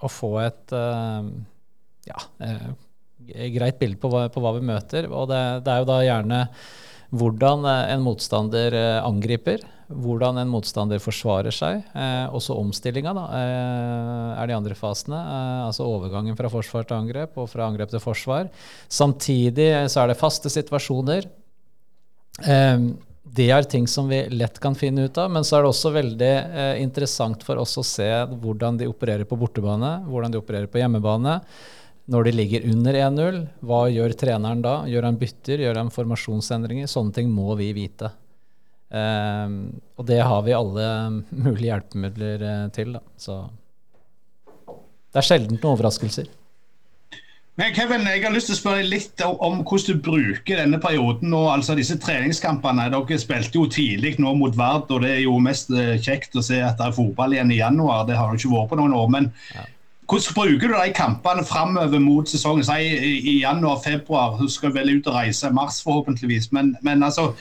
[0.00, 1.28] og få et eh,
[2.08, 2.66] ja, eh,
[3.52, 5.10] greit bilde på, på, hva vi møter.
[5.12, 6.42] Og det, det, er jo da gjerne
[7.20, 11.84] hvordan eh, en motstander angriper, hvordan en motstander forsvarer seg.
[12.34, 15.20] Også omstillinga er de andre fasene.
[15.68, 18.48] Altså overgangen fra forsvar til angrep og fra angrep til forsvar.
[18.88, 21.28] Samtidig så er det faste situasjoner.
[22.44, 22.80] Eh,
[23.36, 25.90] det er ting som vi lett kan finne ut av, men så er det også
[25.92, 26.34] veldig
[26.80, 31.34] interessant for oss å se hvordan de opererer på bortebane, hvordan de opererer på hjemmebane.
[32.06, 34.76] Når de ligger under 1-0, hva gjør treneren da?
[34.88, 35.64] Gjør han bytter?
[35.66, 36.88] Gjør han formasjonsendringer?
[36.88, 38.12] Sånne ting må vi vite.
[38.86, 40.86] Um, og det har vi alle
[41.34, 42.94] mulige hjelpemidler uh, til.
[42.94, 43.02] Da.
[43.18, 43.40] Så
[44.70, 46.30] det er sjelden noen overraskelser.
[47.56, 51.30] Men Kevin, jeg har lyst til å spørre litt om, hvordan du bruker denne perioden
[51.32, 52.90] nå, altså disse treningskampene.
[52.92, 56.44] Dere spilte jo tidlig nå mot Vard, og det er jo mest uh, kjekt å
[56.44, 58.04] se at det er fotball igjen i januar.
[58.04, 59.08] Det har jo ikke vært på noen år.
[59.14, 59.64] men ja.
[60.06, 62.62] Hvordan bruker du de kampene framover mot sesongen?
[62.68, 62.76] Si
[63.32, 64.36] i januar-februar.
[64.38, 66.52] Du skal vel ut og reise mars, forhåpentligvis.
[66.54, 67.32] Men, men altså,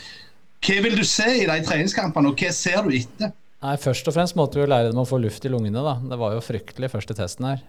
[0.65, 3.35] hva vil du se i de treningskampene, og hva ser du etter?
[3.65, 5.83] Nei, Først og fremst måtte vi jo lære dem å få luft i lungene.
[5.85, 5.99] da.
[6.01, 7.61] Det var jo fryktelig første testen her.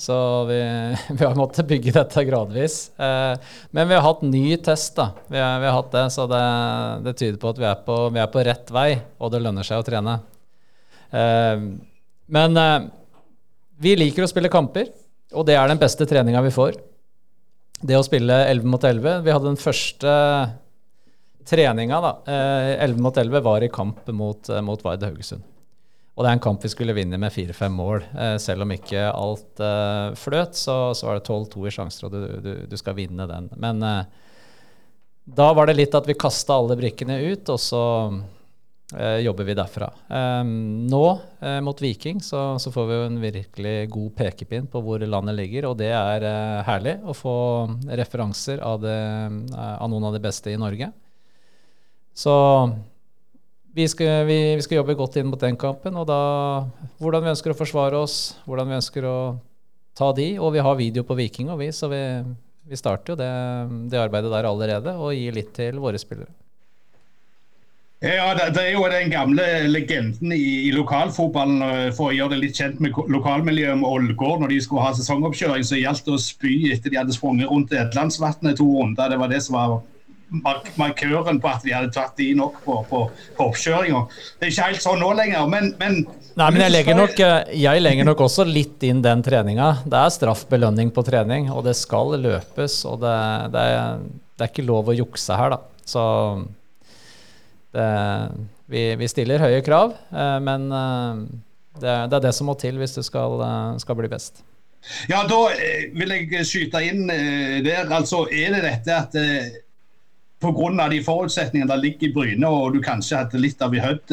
[0.00, 0.16] Så
[0.48, 0.58] vi,
[1.18, 2.78] vi, har måttet bygge dette gradvis.
[2.98, 4.94] Eh, men vi har hatt ny test.
[4.98, 5.10] da.
[5.28, 6.42] Vi, har, vi har hatt det, Så det,
[7.06, 9.66] det, tyder på at vi er på, vi er på, rett vei, og det lønner
[9.66, 10.18] seg å trene.
[11.10, 11.66] Eh,
[12.36, 12.90] men eh,
[13.82, 14.92] vi liker å spille kamper,
[15.36, 16.78] og det er den beste treninga vi får.
[17.86, 19.20] Det å spille 11 mot 11.
[19.24, 20.12] Vi hadde den første
[21.46, 22.12] treninga, da.
[22.80, 25.44] 11 eh, mot 11 var i kamp mot, eh, mot Vard Haugesund.
[26.16, 28.06] Og det er en kamp vi skulle vinne med fire-fem mål.
[28.16, 29.64] Eh, selv om ikke alt
[30.16, 33.50] fløt, så, så var det 12-2 i sjanser, og du, du, du, skal vinne den.
[33.60, 33.84] Men
[35.26, 37.82] da var det litt at vi kasta alle brikkene ut, og så
[38.94, 39.88] eh, jobber vi derfra.
[40.46, 41.06] Nå,
[41.40, 45.34] eh, mot Viking, så, så, får vi jo en virkelig god pekepinn på hvor landet
[45.40, 47.36] ligger, og det er eh, herlig å få
[47.90, 50.92] referanser av, det, eh, av, noen av de beste i Norge.
[52.16, 52.36] Så
[53.76, 56.20] vi skal, vi, vi skal, jobbe godt inn mot den kampen, og da
[57.02, 59.18] hvordan vi ønsker å forsvare oss, hvordan vi ønsker å
[59.96, 62.00] ta de, og vi har video på Viking og vi, så vi,
[62.64, 63.30] vi starter jo det,
[63.92, 66.32] det arbeidet der allerede og gir litt til våre spillere.
[68.04, 71.92] Ja, det, er jo den gamle legenden i, i, lokalfotballen.
[71.96, 75.64] For å gjøre det litt kjent med lokalmiljøet med Ålgård når de skulle ha sesongoppkjøring,
[75.64, 79.08] så gjaldt det å spy etter de hadde sprunget rundt Edlandsvatnet to runder.
[79.10, 79.78] Det var det som var
[80.28, 83.02] markøren på at de hadde tatt de nok på, på,
[83.36, 84.00] på oppkjøringa.
[84.38, 86.00] Det er ikke helt sånn nå lenger, men, men
[86.36, 89.70] Nei, men jeg legger, nok, eh, jeg legger nok også litt inn den treninga.
[89.88, 92.82] Det er straffbelønning på trening, og det skal løpes.
[92.90, 93.16] Og det,
[93.54, 94.02] det, er,
[94.36, 95.62] det er ikke lov å jukse her, da.
[95.86, 96.02] Så
[97.72, 97.88] det,
[98.68, 101.24] vi, vi, stiller høye krav, eh, men eh,
[101.78, 103.40] det, det, er det som må til hvis du skal,
[103.80, 104.44] skal bli best.
[105.08, 105.40] Ja, Da
[105.96, 107.88] vil jeg skyte inn der.
[107.88, 109.64] Altså, Er det dette at
[110.42, 110.88] pga.
[110.90, 114.12] de forutsetningene der ligger i Bryne, og du kanskje hadde litt av i Hødd,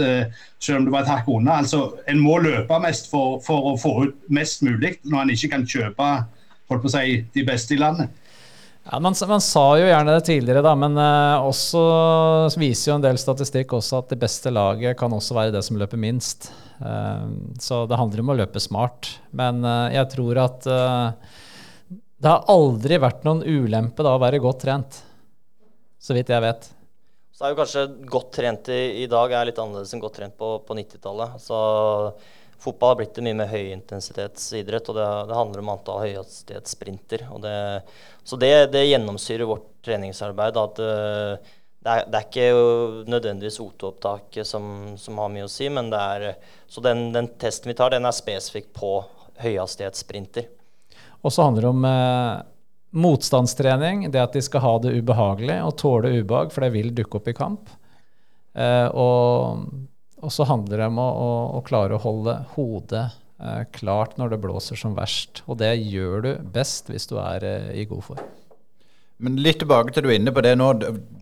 [0.59, 1.59] selv om du var et hakk unna.
[1.63, 5.51] Altså, en må løpe mest for, for, å få ut mest mulig, når en ikke
[5.55, 6.09] kan kjøpe
[6.71, 8.11] holdt på å si, de beste i landet?
[8.83, 11.83] Ja, man, man, sa jo gjerne det tidligere, da, men uh, også
[12.59, 15.79] viser jo en del statistikk også at det beste laget kan også være det som
[15.79, 16.49] løper minst.
[16.83, 17.31] Uh,
[17.63, 19.13] så det handler om å løpe smart.
[19.31, 20.67] Men jeg tror at
[22.23, 24.99] det har aldri vært noen ulempe da å være godt trent.
[26.03, 26.65] Så vidt jeg vet.
[27.33, 30.35] Så er jo kanskje godt trent i, i dag er litt annerledes enn godt trent
[30.37, 31.39] på, på 90-tallet.
[31.41, 31.57] Så
[32.61, 37.25] fotball har blitt en mye mer høyintensitetsidrett, og det, det, handler om antall høyhastighetssprinter.
[38.23, 40.59] Så det, det, gjennomsyrer vårt treningsarbeid.
[40.59, 45.67] at uh, det er, det er, ikke nødvendigvis OT-opptaket som, som, har mye å si,
[45.71, 46.29] men det er,
[46.71, 48.95] så den, den, testen vi tar, den er spesifikk på
[49.43, 50.47] høyhastighetssprinter.
[51.23, 52.52] Og så handler det om eh,
[52.93, 57.19] motstandstrening, det at de skal ha det ubehagelig og tåle ubehag, for det vil dukke
[57.19, 57.73] opp i kamp.
[58.53, 59.65] Eh, og
[60.23, 63.03] og så handler det om å, å, å klare å holde hodet
[63.43, 65.43] eh, klart når det blåser som verst.
[65.51, 68.29] Og det gjør du best hvis du er eh, i god form.
[69.23, 70.69] Men litt tilbake til du er inne på det nå.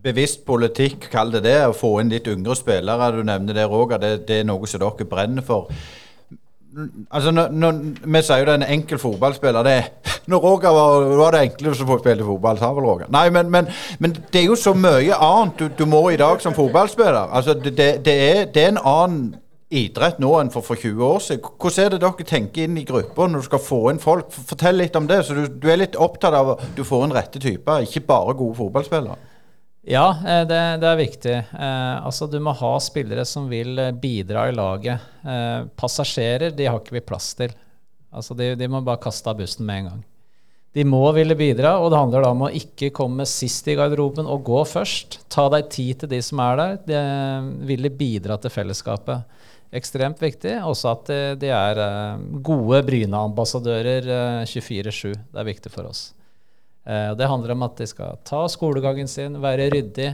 [0.02, 1.58] Bevisst politikk, kall det det.
[1.66, 3.10] Å få inn litt yngre spillere.
[3.14, 4.00] Du nevner det, Roger.
[4.02, 5.70] Det, det er noe som dere brenner for.
[7.10, 7.32] Altså,
[8.04, 9.62] Vi sier jo det er en enkel fotballspiller.
[9.62, 13.06] det når Roger var, var det enkleste som spilte fotball, sa vel Roger.
[13.10, 16.42] Nei, men, men, men, det er jo så mye annet du, du må i dag
[16.42, 17.32] som fotballspiller.
[17.34, 19.24] Altså, det, det, er, det, er, en annen
[19.72, 21.50] idrett nå enn for, for 20 år siden.
[21.58, 24.30] Hvordan er det dere tenker inn i grupper når du skal få inn folk?
[24.30, 25.24] Fortell litt om det.
[25.26, 28.38] så Du, du er litt opptatt av at du får inn rette typer, ikke bare
[28.38, 29.31] gode fotballspillere.
[29.82, 31.34] Ja, eh, det, det, er viktig.
[31.34, 35.02] Eh, altså, du må ha spillere som vil eh, bidra i laget.
[35.26, 37.54] Eh, passasjerer de har ikke vi plass til.
[38.12, 40.02] Altså, de, de, må bare kaste av bussen med en gang.
[40.72, 44.30] De må ville bidra, og det handler da om å ikke komme sist i garderoben
[44.30, 45.18] og gå først.
[45.32, 46.78] Ta deg tid til de som er der.
[46.86, 47.02] De
[47.68, 49.26] ville bidra til fellesskapet
[49.72, 50.56] ekstremt viktig.
[50.68, 54.08] Også at de er eh, gode Bryne-ambassadører
[54.48, 55.12] 24-7.
[55.12, 56.10] Eh, det er viktig for oss.
[56.84, 60.08] Eh, det handler om at de skal ta skolegangen sin, være ryddig.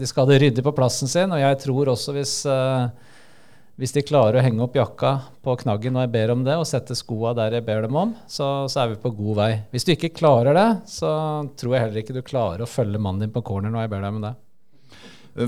[0.00, 1.32] De skal ha det ryddig på plassen sin.
[1.34, 2.34] Og jeg tror også hvis,
[3.80, 6.68] hvis de klarer å henge opp jakka på knaggen når jeg ber om det, og
[6.68, 9.50] sette skoa der jeg ber dem om, så, så, er vi på god vei.
[9.74, 11.10] Hvis du ikke klarer det, så
[11.58, 14.06] tror jeg heller ikke du klarer å følge mannen din på corner når jeg ber
[14.06, 14.36] deg om det.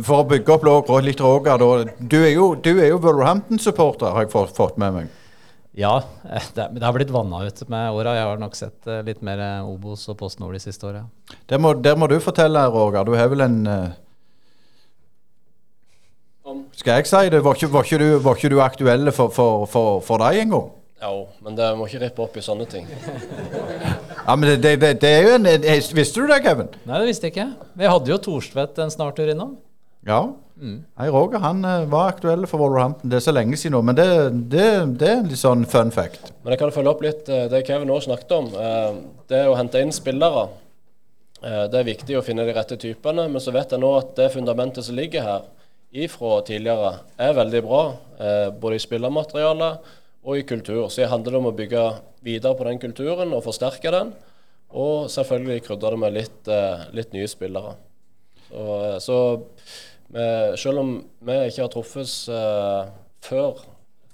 [0.07, 1.63] For å bygge opp litt Roger,
[1.99, 5.19] du er jo, jo Wolverhampton-supporter, har jeg fått med meg.
[5.73, 8.15] Ja, eh, det, det har blitt vanna ut med åra.
[8.17, 11.07] Jeg har nok sett eh, litt mer eh, Obos og Post Nord de siste åra.
[11.49, 13.07] Der, der, må du fortelle, Roger.
[13.09, 13.59] Du har vel en
[16.77, 17.41] Skal jeg si det?
[17.45, 20.53] Var ikke, var ikke, du, var ikke du, aktuelle for, for, for, for deg en
[20.53, 20.71] gang?
[21.03, 22.85] Jo, men det må ikke rippe opp i sånne ting.
[24.27, 25.49] ja, men det, det, det, er jo en
[25.97, 26.69] Visste du det, Kevin?
[26.85, 27.49] Nei, det visste jeg ikke.
[27.81, 29.57] Vi hadde jo Thorstvedt en snartur innom.
[30.07, 30.21] Ja.
[30.57, 30.83] Mm.
[30.99, 33.11] Nei, Roger han uh, var aktuell for Wolverhampton.
[33.11, 34.07] Det er så lenge siden nå, men det,
[34.53, 34.67] det,
[35.01, 36.33] det, er en litt sånn fun fact.
[36.43, 38.51] Men jeg kan følge opp litt uh, det Kevin nå snakket om.
[38.53, 40.51] Uh, det å hente inn spillere.
[41.43, 44.29] det er viktig å finne de rette typene, men så vet jeg nå at det
[44.31, 45.49] fundamentet som ligger her
[45.91, 47.81] ifra tidligere, er veldig bra.
[48.61, 49.88] både i spillermaterialet
[50.23, 50.87] og i kultur.
[50.88, 51.83] Så det handler om å bygge
[52.23, 54.12] videre på den kulturen og forsterke den.
[54.71, 56.53] Og selvfølgelig krydre det med litt,
[56.95, 57.75] litt nye spillere.
[58.53, 58.69] Så,
[59.03, 59.19] så
[60.61, 62.90] selv om vi ikke har truffes uh,
[63.25, 63.62] før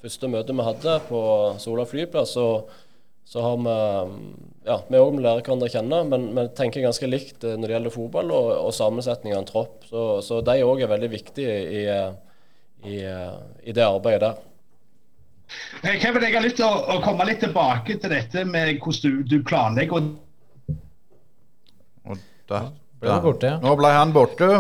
[0.03, 1.21] første møte vi hadde på
[1.63, 2.47] Sola flyplass, så,
[3.27, 3.77] så har vi
[4.69, 7.77] ja, vi òg lærer hverandre å kjenne, men vi tenker ganske likt eh, når det
[7.77, 9.87] gjelder fotball og, og sammensetning av en tropp.
[9.89, 11.85] Så, så de òg er veldig viktige i,
[12.85, 14.45] i, i, det arbeidet der.
[16.03, 19.23] Kevin, jeg har lyst til å, å, komme litt tilbake til dette med hvordan du,
[19.25, 20.11] du planlegger.
[22.05, 22.67] Og da,
[23.01, 24.51] da, Nå ble han borte.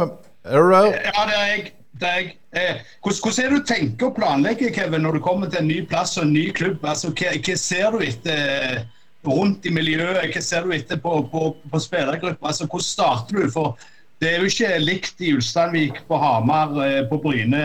[0.48, 1.00] Er?
[1.04, 1.72] Ja, det er jeg.
[1.98, 2.34] Det er jeg.
[2.56, 5.68] Eh, hvordan, hvordan er det du tenker og planlegger Kevin, når du kommer til en
[5.68, 6.84] ny plass og en ny klubb?
[6.86, 8.82] Altså, hva, hva ser du etter eh,
[9.28, 10.22] rundt i miljøet?
[10.32, 12.48] Hva ser du etter på, på, på spillergrupper?
[12.48, 13.50] Altså, hvordan starter du?
[13.52, 13.76] For
[14.22, 17.64] det er jo ikke likt i Ulsteinvik, på Hamar, eh, på Bryne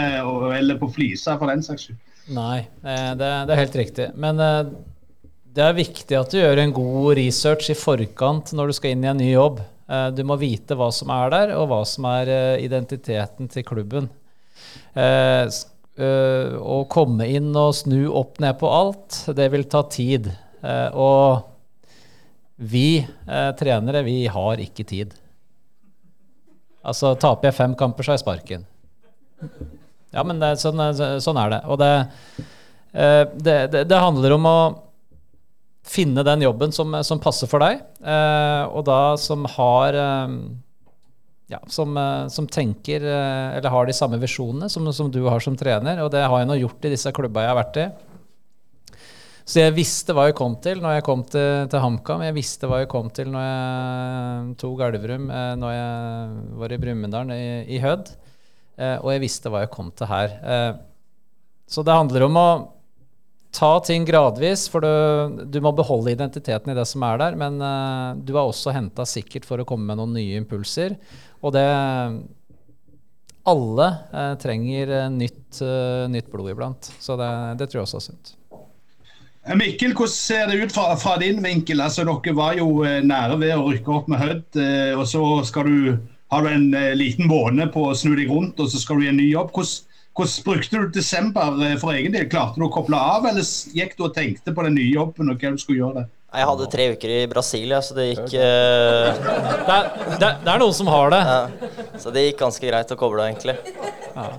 [0.58, 2.02] eller på Flisa for den saks skyld.
[2.34, 4.06] Nei, det, det, er helt riktig.
[4.16, 8.94] Men det er viktig at du gjør en god research i forkant når du skal
[8.96, 9.60] inn i en ny jobb.
[9.88, 13.66] Eh, du må vite hva som er der, og hva som er eh, identiteten til
[13.68, 14.10] klubben.
[14.96, 15.48] Eh,
[15.94, 20.32] å komme inn og snu opp ned på alt, det vil ta tid.
[20.98, 21.44] Og
[22.66, 23.04] vi
[23.60, 25.14] trenere, vi har ikke tid.
[26.82, 28.66] Altså, taper jeg fem kamper, så er jeg sparken.
[30.16, 31.62] Ja, men det, sånn, sånn, er det.
[31.70, 31.92] Og det,
[33.46, 34.58] det, det, handler om å
[35.84, 40.38] finne den jobben som, som passer for deg, eh, og da som har eh,
[41.54, 45.44] ja, som, eh, som, tenker eh, eller har de samme visjonene som, som, du har
[45.44, 46.02] som trener.
[46.04, 47.88] Og det har jeg nå gjort i disse klubba jeg har vært i.
[49.44, 52.24] Så jeg visste hva jeg kom til når jeg kom til, til HamKam.
[52.24, 56.80] Jeg visste hva jeg kom til når jeg tok Elverum, eh, når jeg var i
[56.86, 57.44] Brumunddal i,
[57.76, 58.16] i Hødd.
[58.74, 60.32] Og jeg visste hva jeg kom til her.
[61.70, 62.46] så det handler om å
[63.54, 67.38] ta ting gradvis, for du, du, må beholde identiteten i det som er der.
[67.40, 70.98] Men uh, du er også henta sikkert for å komme med noen nye impulser.
[71.44, 71.68] Og det
[73.44, 75.60] Alle uh, trenger uh, nytt,
[76.10, 76.90] nytt, blod iblant.
[77.00, 78.34] Så det, det, tror jeg også er sunt.
[79.60, 81.84] Mikkel, hvordan ser det ut fra, fra, din vinkel?
[81.84, 84.60] Altså, Dere var jo nære ved å rykke opp med Hødd,
[84.96, 85.98] og så du,
[86.32, 89.10] har du en liten måned på å snu deg rundt, og så skal du i
[89.12, 89.52] en ny jobb.
[89.52, 92.28] Hvordan hvordan brukte du desember eh, for egen del?
[92.30, 95.42] Klarte du å koble av, eller gikk du og tenkte på den nye jobben og
[95.42, 96.04] hva du skulle gjøre?
[96.04, 96.20] det?
[96.34, 98.34] Jeg hadde tre uker i Brasil, så det gikk uh...
[98.34, 101.22] det, er, det, det, er, noen som har det.
[101.30, 101.42] Ja,
[102.02, 103.58] så det gikk ganske greit å koble av, egentlig.
[104.14, 104.30] Ja.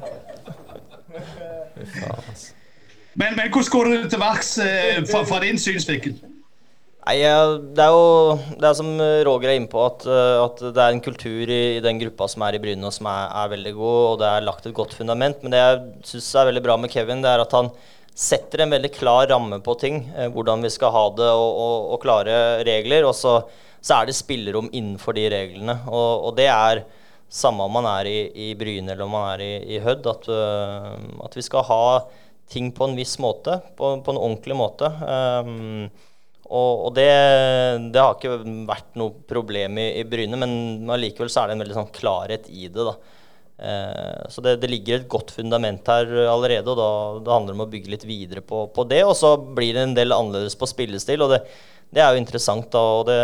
[3.15, 6.17] Men, men hvordan går det til verks eh, fra, fra din synsvinkel?
[7.05, 8.93] Nei, Det er jo det er som
[9.29, 12.29] Roger er inne på, at, eh, at, det er en kultur i, i den gruppa
[12.33, 14.95] som er i Bryne som er, er, veldig god, og det er lagt et godt
[14.97, 15.43] fundament.
[15.43, 15.83] Men det jeg
[16.15, 17.69] syns er veldig bra med Kevin, det er at han
[18.15, 20.01] setter en veldig klar ramme på ting.
[20.17, 23.05] Eh, hvordan vi skal ha det og, og, og klare regler.
[23.11, 23.37] Og så,
[23.81, 25.77] så, er det spillerom innenfor de reglene.
[25.91, 26.87] Og, og det er
[27.29, 30.29] samme om man er i, i Bryne eller om man er i, i Hødd, at,
[30.31, 30.93] uh,
[31.25, 31.85] at, vi skal ha
[32.53, 34.89] ting på en viss måte, på, på en ordentlig måte.
[35.03, 35.89] Um,
[36.45, 37.09] og, og det,
[37.95, 41.65] det, har ikke vært noe problem i, i Bryne, men allikevel så er det en
[41.65, 42.85] veldig sånn klarhet i det.
[42.85, 42.95] da.
[43.57, 46.91] Eh, så det, det, ligger et godt fundament her allerede, og da
[47.25, 49.01] det handler om å bygge litt videre på, på, det.
[49.07, 51.41] Og så blir det en del annerledes på spillestil, og det,
[51.95, 52.69] det er jo interessant.
[52.75, 53.19] da, og det,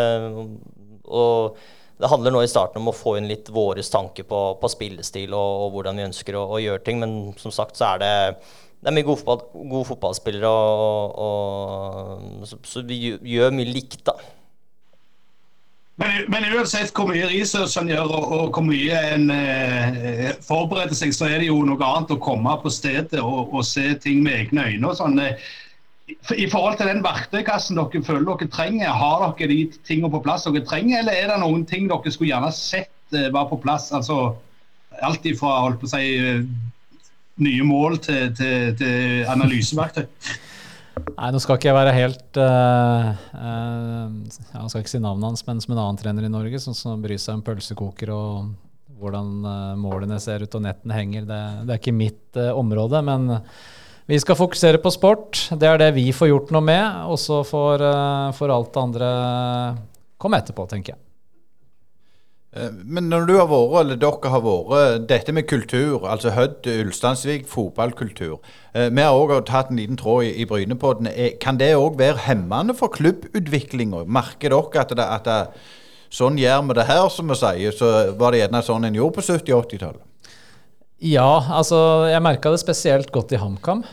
[1.11, 1.61] og
[2.01, 5.35] det handler nå i starten om å få inn litt våres tanke på, på spillestil
[5.37, 8.15] og, og, hvordan vi ønsker å, å, gjøre ting, men som sagt så er det
[8.81, 14.01] det er mye gode, fotball, gode fotballspillere, og, og, så, så, vi gjør mye likt,
[14.09, 14.15] da.
[16.01, 20.97] Men, men, uansett hvor mye research en gjør og, og, hvor mye en eh, forbereder
[20.97, 24.23] seg, så er det jo noe annet å komme på stedet og, og se ting
[24.25, 24.89] med egne øyne.
[24.89, 25.21] og sånn.
[26.09, 30.49] I forhold til den verktøykassen dere føler dere trenger, har dere de tingene på plass
[30.49, 33.93] dere trenger, eller er det noen ting dere skulle gjerne sett eh, var på plass?
[33.93, 34.31] altså
[35.05, 36.07] Alt ifra holdt på å si
[37.45, 40.07] nye mål til, til, til analyseverktøy?
[41.01, 45.45] Nei, nå skal ikke jeg være helt uh, uh, Jeg skal ikke si navnet hans,
[45.47, 48.51] men som en annen trener i Norge som, som bryr seg om pølsekoker og
[49.01, 51.29] hvordan uh, målene ser ut og nettene henger.
[51.29, 53.01] Det, det er ikke mitt område.
[53.07, 53.31] Men
[54.11, 55.47] vi skal fokusere på sport.
[55.57, 57.07] Det er det vi får gjort noe med.
[57.09, 59.13] Og så får, alt det andre
[60.21, 61.01] komme etterpå, tenker jeg.
[62.51, 66.67] Eh, men når du har vært, eller dere har vært, dette med kultur, altså Hødd,
[66.67, 68.41] Ulsteinsvik, fotballkultur.
[68.75, 71.13] Eh, vi har òg tatt en liten tråd i, i Brynepodden.
[71.15, 74.03] den, kan det òg være hemmende for klubbutviklinga?
[74.07, 75.41] Merker dere at, det, at det,
[76.11, 79.21] sånn gjør vi det her, som vi sier, så var det gjerne sånn en gjorde
[79.21, 80.07] på 70- og 80-tallet?
[81.07, 81.79] Ja, altså
[82.11, 83.87] jeg merka det spesielt godt i HamKam.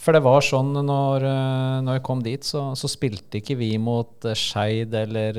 [0.00, 1.26] for det var sånn når,
[1.86, 5.38] når jeg kom dit, så, så spilte ikke vi mot Skeid eller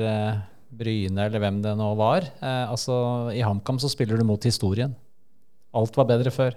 [0.72, 2.26] Bryne eller hvem det nå var.
[2.40, 2.94] Eh, altså,
[3.34, 4.94] I HamKam så spiller du mot historien.
[5.76, 6.56] Alt var bedre før.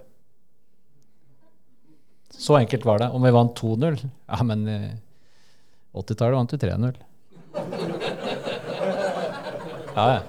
[2.36, 3.10] Så enkelt var det.
[3.16, 4.80] Om vi vant 2-0 Ja, men i
[5.96, 6.98] 80-tallet vant vi 3-0.
[9.96, 10.24] Ja, ja.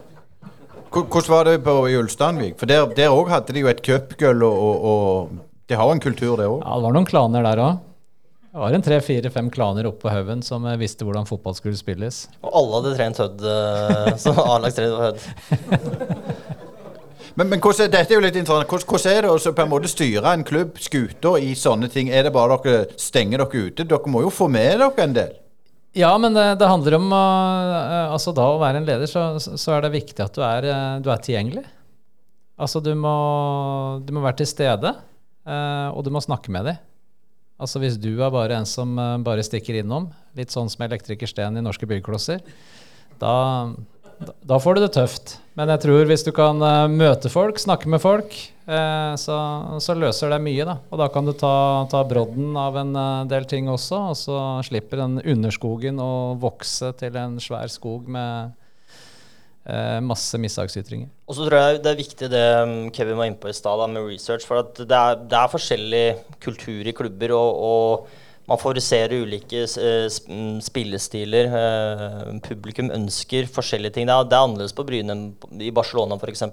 [0.96, 2.54] Hvordan var det på Ulsteinvik?
[2.60, 6.36] For der òg hadde de jo et cupgull, og, og, og, de har en kultur,
[6.38, 6.60] det òg?
[6.62, 7.82] Ja, det var noen klaner der òg.
[8.56, 12.22] Det var en tre-fire-fem klaner oppe på haugen som visste hvordan fotball skulle spilles.
[12.40, 13.42] Og alle hadde trent Hødd
[14.16, 15.20] Så som A-lagstrener på Hødd.
[17.36, 18.70] men, men hvordan, dette er jo litt interessant.
[18.70, 22.08] Hvordan, hvordan er det å på en måte styre en klubb, skuter, i sånne ting?
[22.08, 23.88] Er det bare dere stenger dere ute?
[23.92, 25.36] Dere må jo få med dere en del?
[26.00, 29.76] Ja, men det, det handler om uh, altså da å være en leder, så, så
[29.76, 31.68] er det viktig at du er, uh, du er tilgjengelig.
[32.56, 33.16] Altså du må,
[34.00, 34.96] du må, være til stede,
[35.44, 36.84] og du må snakke med dem.
[37.56, 41.30] Altså Hvis du er bare en som uh, bare stikker innom, litt sånn som elektriker
[41.30, 42.42] Sten i Norske Byggeklosser,
[43.16, 43.36] da,
[44.44, 45.38] da, får du det tøft.
[45.56, 48.36] Men jeg tror hvis du kan uh, møte folk, snakke med folk,
[48.68, 49.38] uh, så,
[49.80, 50.68] så, løser det mye.
[50.68, 50.76] da.
[50.92, 51.54] Og da kan du ta,
[51.88, 52.92] ta brodden av en
[53.30, 58.52] del ting også, og så slipper den underskogen å vokse til en svær skog med
[58.52, 58.65] eh,
[60.06, 61.08] masse mishagsytringer.
[61.26, 63.82] Og så tror jeg det er viktig det um, Kevin var inne på i stad
[63.90, 64.46] med research.
[64.46, 66.04] For det er, det, er, forskjellig
[66.44, 71.50] kultur i klubber, og, og man favoriserer ulike eh, mm, spillestiler.
[71.60, 74.06] Eh, publikum ønsker forskjellige ting.
[74.06, 76.46] Det er, det er annerledes på Bryne enn i Barcelona f.eks.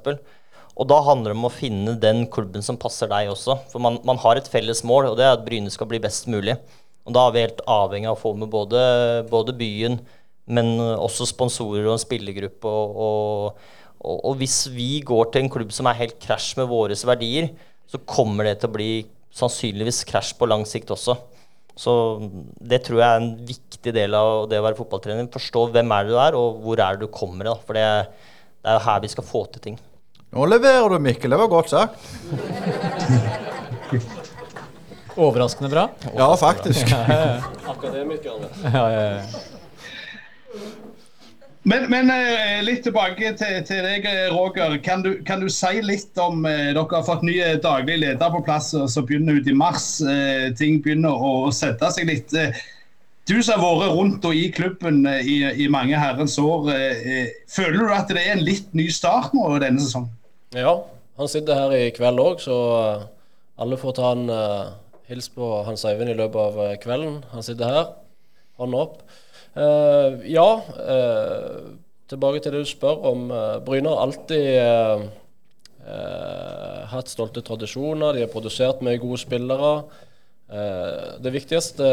[0.74, 3.60] Og da handler det om å finne den klubben som passer deg også.
[3.70, 6.26] For man, man har et felles mål, og det er at Bryne skal bli best
[6.34, 6.58] mulig.
[7.06, 8.82] Og da er vi helt avhengig av å få med både,
[9.30, 10.00] både byen,
[10.48, 12.70] men også sponsorer og en spillergruppe.
[12.70, 13.68] Og, og,
[14.00, 17.52] og, og, hvis vi går til en klubb som er helt krasj med våre verdier,
[17.88, 18.92] så kommer det til å bli
[19.34, 21.18] sannsynligvis krasj på lang sikt også.
[21.80, 21.94] Så
[22.62, 25.32] det tror jeg er en viktig del av det å være fotballtrener.
[25.34, 27.50] Forstå hvem er det du er, og hvor er det du kommer.
[27.50, 27.56] Da.
[27.66, 27.88] For det,
[28.62, 29.80] det er her vi skal få til ting.
[30.34, 31.34] Nå leverer du, Mikkel.
[31.34, 31.98] Det var godt sagt.
[35.14, 35.88] Overraskende bra.
[36.18, 36.90] Ja, faktisk.
[37.70, 38.50] Akademikerne.
[38.66, 39.53] Ja, ja, ja.
[41.64, 44.76] Men, men eh, litt tilbake til, til deg, Roger.
[44.84, 48.44] Kan du, kan du, si litt om eh, Dere har fått nye daglig leder på
[48.44, 49.88] plass som begynner ut i mars.
[50.04, 52.36] Eh, ting begynner å sette seg litt.
[53.30, 56.68] Du som har vært rundt og i klubben i, i mange herrens år.
[57.48, 60.12] føler du at det er en litt ny start nå denne sesongen?
[60.54, 60.76] Ja,
[61.16, 62.58] han sitter her i kveld òg, så
[63.56, 64.74] alle får ta en uh,
[65.08, 67.22] hils på Hans Eivind i løpet av kvelden.
[67.32, 67.88] Han sitter her.
[68.60, 69.00] Hånda opp.
[69.54, 70.48] Uh, ja,
[72.10, 73.28] tilbake til det du spør om.
[73.66, 75.12] Bryne har alltid
[76.90, 78.16] hatt stolte tradisjoner.
[78.16, 79.74] De har produsert mye gode spillere.
[81.24, 81.88] det viktigste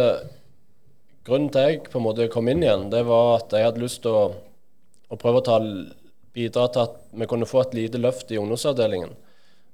[1.26, 4.02] grunnen til jeg på en måte kom inn igjen, det var at jeg hadde lyst
[4.04, 4.22] til å,
[5.10, 5.58] å prøve å ta,
[6.36, 9.12] bidra til at vi kunne få et lite løft i ungdomsavdelingen.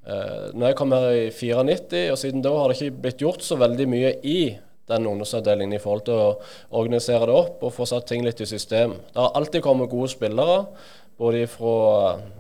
[0.07, 3.45] Eh, når jeg kom her i 94, og siden da har det ikke blitt gjort
[3.47, 4.39] så veldig mye i
[4.91, 6.29] den ungdomsavdelingen i forhold til å
[6.79, 8.97] organisere det opp og få satt ting litt i system.
[9.13, 10.63] Det har alltid kommet gode spillere,
[11.19, 11.77] både fra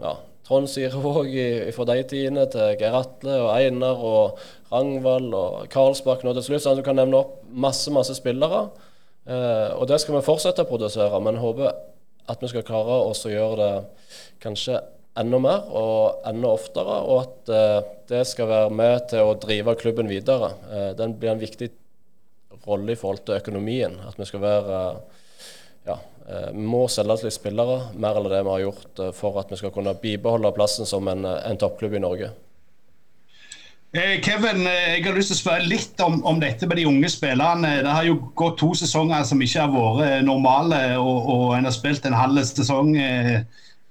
[0.03, 0.15] ja,
[0.47, 1.33] Trond Sirevåg
[1.75, 6.63] fra de tidene til Geir Atle og Einar og Rangvald og Karlsbakk nå til slutt.
[6.63, 8.69] Sånn at du kan nevne opp masse, masse spillere.
[9.27, 11.73] Eh, og det skal vi fortsette å produsere, men håper
[12.31, 13.73] at vi skal klare oss å gjøre det
[14.43, 14.79] kanskje
[15.17, 19.75] enda mer og enda oftere, og at eh, det skal være med til å drive
[19.81, 20.53] klubben videre.
[20.71, 21.73] Eh, den blir en viktig
[22.67, 23.99] rolle i forhold til økonomien.
[24.09, 24.81] At vi skal være
[25.87, 25.97] ja,
[26.51, 29.71] vi må selge til spillere mer eller det vi har gjort for at vi skal
[29.71, 32.33] kunne bibeholde plassen som en, en toppklubb i Norge.
[33.97, 37.71] Kevin, jeg har lyst til å spørre litt om, om, dette med de unge spillerne.
[37.87, 41.73] Det har jo gått to sesonger som ikke har vært normale, og, og en har
[41.73, 42.93] spilt en halv sesong.
[42.99, 43.39] Eh,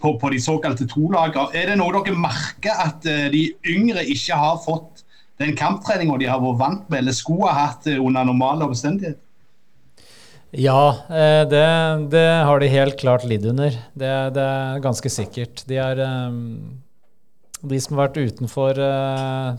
[0.05, 1.47] på, på de såkalte to-lagene.
[1.55, 5.04] Er det noe dere merker at de yngre ikke har fått
[5.41, 9.21] den kamptreninga de har vært vant med, eller skulle ha hatt uh, under normale omstendigheter?
[10.55, 11.65] Ja, eh, det,
[12.13, 13.75] det, har de helt klart lidd under.
[13.91, 15.65] Det, det, er ganske sikkert.
[15.67, 15.99] De, er,
[17.59, 18.79] de som har vært utenfor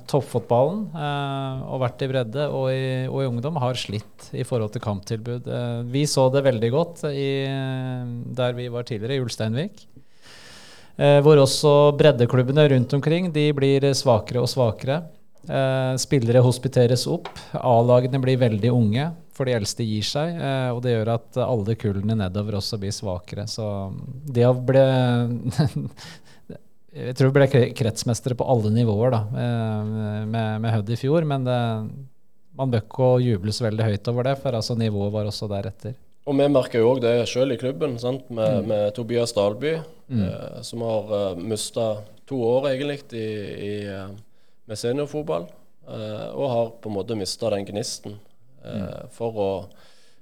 [0.09, 4.87] toppfotballen og vært i bredde og i, og i, ungdom, har slitt i forhold til
[4.87, 5.51] kamptilbud.
[5.93, 7.29] Vi så det veldig godt i,
[8.41, 9.85] der vi var tidligere, i Ulsteinvik.
[10.97, 15.03] Eh, hvor også breddeklubbene rundt omkring de blir svakere og svakere.
[15.47, 17.31] Eh, spillere hospiteres opp.
[17.55, 20.37] A-lagene blir veldig unge, for de eldste gir seg.
[20.37, 23.47] Eh, og det gjør at alle kullene nedover også blir svakere.
[23.51, 23.67] Så
[24.27, 24.83] det å bli
[26.97, 31.27] Jeg tror vi ble kretsmestere på alle nivåer da, med, med Hødd i fjor.
[31.29, 31.57] Men det,
[32.57, 35.99] man bør ikke juble så veldig høyt over det, for altså nivået var også deretter.
[36.27, 38.27] Og vi merker jo òg det sjøl i klubben, sant?
[38.35, 38.71] Med, mm.
[38.71, 39.77] med Tobias Dalby,
[40.11, 40.23] mm.
[40.27, 41.87] eh, som har uh, eh, mista
[42.27, 43.27] to år egentlig i,
[43.69, 43.75] i,
[44.67, 45.49] med seniorfotball.
[45.87, 48.17] Uh, og har på en måte mista den gnisten
[48.65, 49.13] uh, mm.
[49.15, 49.51] for å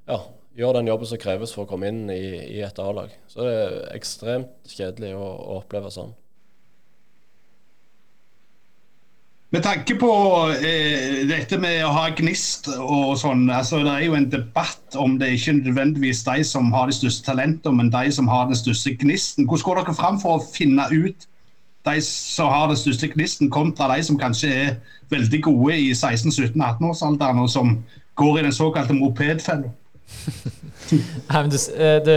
[0.04, 0.18] ja,
[0.60, 2.20] gjøre den jobben som kreves for å komme inn i,
[2.58, 3.14] i et A-lag.
[3.32, 6.12] Så det er ekstremt kjedelig å, å oppleve sånn.
[9.54, 10.10] Med tanke på
[10.66, 15.14] eh, dette med å ha gnist og sånn, altså det er jo en debatt om
[15.20, 18.58] det er ikke nødvendigvis de som har de største talentene, men de som har den
[18.58, 19.46] største gnisten.
[19.46, 21.28] Hvordan går dere fram for å finne ut
[21.84, 24.76] de som har det største gnisten, kontra de som kanskje er
[25.12, 27.74] veldig gode i 16-17-18-årsalderen, og som
[28.18, 29.72] går i den såkalte mopedfella?
[30.90, 30.96] du,
[31.28, 32.16] men du,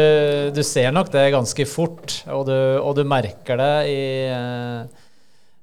[0.55, 3.99] du, ser nok det ganske fort, og du, og du merker det i
[4.31, 5.03] eh,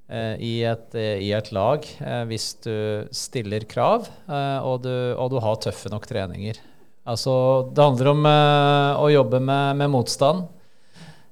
[0.05, 2.75] Eh, i et, eh, i et, lag eh, hvis du
[3.09, 6.61] stiller krav og du, og du, har tøffe nok treninger.
[7.09, 7.33] Altså,
[7.73, 10.47] det handler om å jobbe med, med motstand.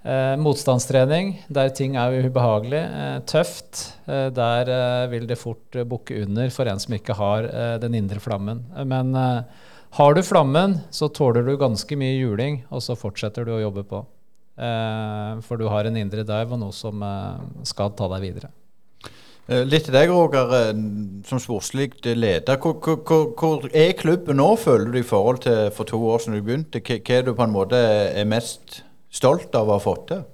[0.02, 2.80] Eh, motstandstrening, der ting er ubehagelig.
[2.82, 3.82] Eh, tøft.
[4.06, 4.70] Eh, der
[5.12, 7.46] vil det fort bukke under for en som ikke har
[7.82, 8.64] den indre flammen.
[8.86, 9.14] Men
[9.92, 13.84] har du flammen, så tåler du ganske mye juling, og så fortsetter du å jobbe
[13.84, 14.04] på.
[15.42, 17.02] for du har en indre dive og noe som
[17.64, 18.50] skal ta deg videre.
[19.50, 20.82] Eh, litt til deg, Roger, eh,
[21.26, 22.58] som sportslig leder.
[22.62, 26.38] Hvor, hvor, hvor, er klubben nå, føler du, i forhold til for to år siden
[26.38, 26.82] du begynte?
[26.82, 28.82] Hva er du på en måte er mest
[29.12, 30.24] stolt av å ha fått til?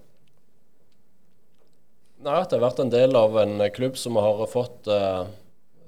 [2.22, 5.26] Nei, At det har vært en del av en klubb som har fått uh,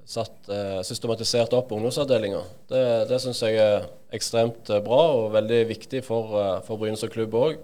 [0.06, 2.46] satt, uh, systematisert opp ungdomsavdelinger.
[2.70, 7.10] Det, det syns jeg er ekstremt bra og veldig viktig for, uh, for Bryne som
[7.12, 7.58] klubb òg.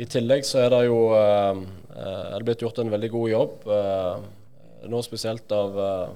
[0.00, 1.64] I tillegg så er det jo uh,
[1.96, 3.72] er det blitt gjort en veldig god jobb
[4.88, 6.08] nå spesielt av, eh,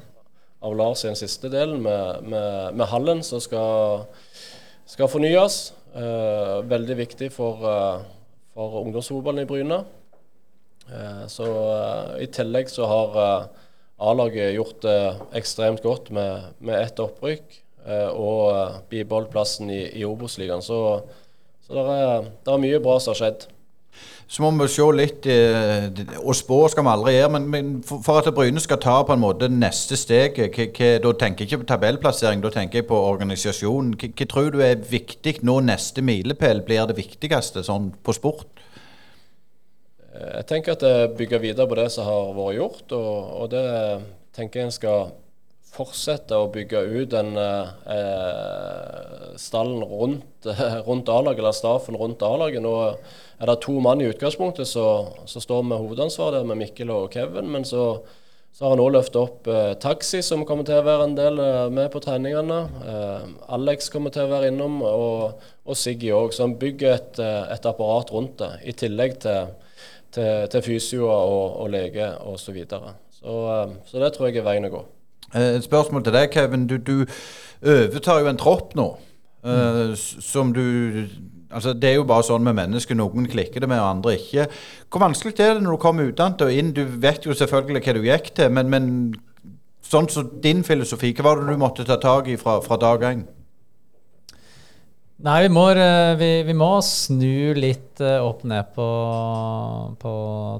[0.60, 4.06] av Lars i den siste delen, med, med, med hallen som skal,
[4.88, 5.72] skal fornyes.
[5.94, 8.04] Eh, veldig viktig for, eh,
[8.54, 9.82] for ungdomsfotballen i Bryne.
[10.92, 13.46] Eh, så eh, I tillegg så har eh,
[14.04, 14.98] A-laget gjort det
[15.38, 17.60] ekstremt godt med, med ett opprykk
[18.16, 20.62] og bibeholdt plassen i, i Obos-ligaen.
[20.64, 20.78] Så,
[21.66, 23.44] så det er, det er mye bra som har skjedd.
[24.26, 25.90] Så må vi se litt eh,
[26.22, 29.50] Og spå skal vi aldri gjøre, men, for, at Bryne skal ta på en måte
[29.52, 33.94] neste steg Da tenker jeg ikke på tabellplassering, da tenker jeg på organisasjonen.
[34.00, 38.64] Hva tror du er viktig nå neste milepæl blir det viktigste sånn på sport?
[40.14, 43.52] Eh, jeg tenker at jeg bygger videre på det som har vært gjort, og, og
[43.52, 43.66] det
[44.34, 45.12] tenker jeg en skal
[45.74, 50.46] fortsette å bygge ut den eh, stallen rundt,
[50.88, 52.62] rundt A-laget, eller staffen rundt A-laget.
[52.62, 52.74] Nå
[53.38, 57.50] er det to mann i utgangspunktet som står med hovedansvar der, med Mikkel og Kevin.
[57.50, 57.98] Men så,
[58.54, 61.42] så har han òg løfta opp eh, taxi, som kommer til å være en del
[61.42, 62.60] eh, med på treningene.
[62.94, 66.34] Eh, Alex kommer til å være innom, og, og Siggy òg.
[66.34, 69.54] Så han bygger et, eh, et, apparat rundt det, i tillegg til,
[70.14, 72.44] til, til fysioer og, og lege osv.
[72.46, 72.94] Så, videre.
[73.18, 74.84] så, eh, så det tror jeg er veien å gå.
[75.34, 76.66] Eh, et spørsmål til deg, Kevin.
[76.70, 77.04] Du, du
[77.62, 78.92] overtar jo en tropp nå.
[79.44, 79.92] Mm.
[80.24, 81.04] som du
[81.52, 82.96] altså Det er jo bare sånn med mennesker.
[82.96, 84.46] Noen klikker det med, og andre ikke.
[84.88, 86.72] Hvor vanskelig er det når du kommer utenat og inn?
[86.72, 88.88] Du vet jo selvfølgelig hva du gikk til, men, men
[89.84, 92.80] sånn som så din filosofi, hva var det du måtte ta tak i fra, fra
[92.80, 93.26] dag én?
[95.24, 98.88] Nei, vi må, eh, vi, vi må, snu litt eh, opp ned på,
[99.96, 100.12] på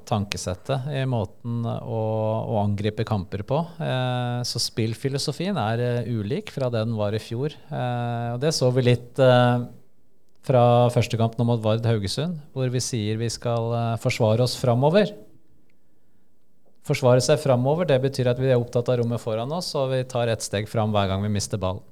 [0.08, 2.00] tankesettet i måten å,
[2.48, 3.60] å, angripe kamper på.
[3.76, 7.52] Eh, så spillfilosofien er ulik fra det den var i fjor.
[7.68, 9.20] og det så vi litt
[10.44, 10.64] fra
[10.96, 15.12] første kamp nå mot Vard Haugesund, hvor vi sier vi skal forsvare oss framover.
[16.88, 20.06] Forsvare seg framover, det betyr at vi er opptatt av rommet foran oss, og vi
[20.08, 21.84] tar ett steg fram hver gang vi mister ballen.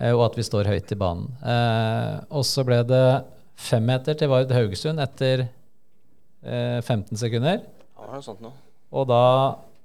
[0.00, 1.28] Eh, og at vi står høyt i banen.
[1.44, 3.04] Eh, og så ble det
[3.60, 5.46] femmeter til Vard Haugesund etter
[6.40, 7.60] 15 eh, sekunder.
[8.00, 8.52] Ja, nå.
[8.96, 9.22] Og da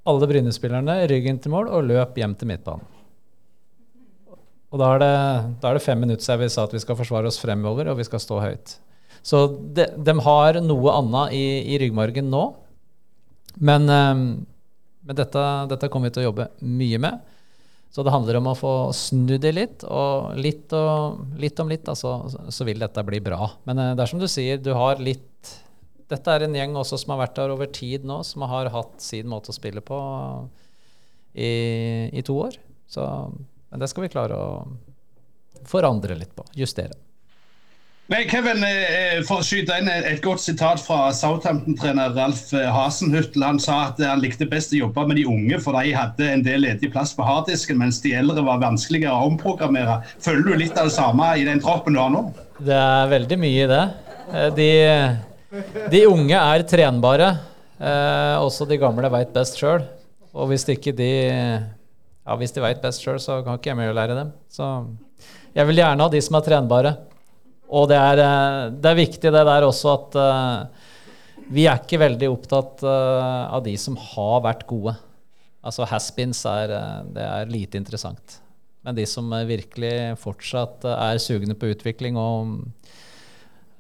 [0.08, 2.92] alle Bryne-spillerne ryggen til mål og løp hjem til midtbanen.
[4.74, 5.12] Og da er, det,
[5.62, 8.00] da er det fem minutter siden vi sa at vi skal forsvare oss fremover og
[8.00, 8.74] vi skal stå høyt.
[9.26, 9.46] Så
[9.76, 12.42] de, de har noe annet i, i ryggmargen nå.
[13.56, 17.24] Men, men dette, dette kommer vi til å jobbe mye med.
[17.96, 21.86] Så det handler om å få snudd det litt, og litt, og, litt om litt,
[21.88, 23.48] da, så vil dette bli bra.
[23.64, 25.24] Men eh, det er som du sier, du har litt
[26.06, 29.00] Dette er en gjeng også som har vært der over tid nå, som har hatt
[29.02, 29.98] sin måte å spille på
[31.34, 31.50] i,
[32.14, 32.60] i to år.
[32.86, 33.02] Så,
[33.72, 36.46] men det skal vi klare å forandre litt på.
[36.54, 36.94] Justere.
[38.08, 43.42] Men Kevin, eh, for å skyte inn et godt sitat fra Southampton-trener Ralf eh, Hasenhüttel.
[43.42, 46.44] Han sa at han likte best å jobbe med de unge, for de hadde en
[46.46, 49.96] del ledig plass på harddisken, mens de eldre var vanskeligere å omprogrammere.
[50.22, 52.22] Føler du litt av det samme i den troppen du har nå?
[52.60, 53.82] Det er veldig mye i det.
[54.28, 54.70] Eh, de,
[55.96, 57.32] de unge er trenbare.
[57.82, 59.82] Eh, også de gamle veit best sjøl.
[60.38, 63.98] Og hvis ikke de ja, hvis de veit best sjøl, så kan ikke jeg mer
[63.98, 64.32] lære dem.
[64.46, 64.70] Så
[65.58, 66.96] jeg vil gjerne ha de som er trenbare.
[67.76, 70.92] Og det er, eh, det er, viktig det der også at uh,
[71.52, 74.96] vi er ikke veldig opptatt uh, av de som har vært gode.
[75.66, 76.72] Altså has-beens er,
[77.18, 78.40] er lite interessant.
[78.86, 82.52] Men de som virkelig fortsatt er sugne på utvikling og,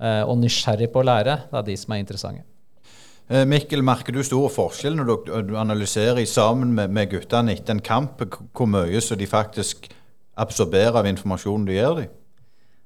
[0.01, 2.41] og nysgjerrig på å lære, det er de som er interessante.
[3.45, 8.25] Mikkel, merker du stor forskjell når du analyserer sammen med, med guttene etter en kamp,
[8.57, 9.85] hvor mye så de faktisk
[10.41, 12.09] absorberer av informasjonen du gir dem?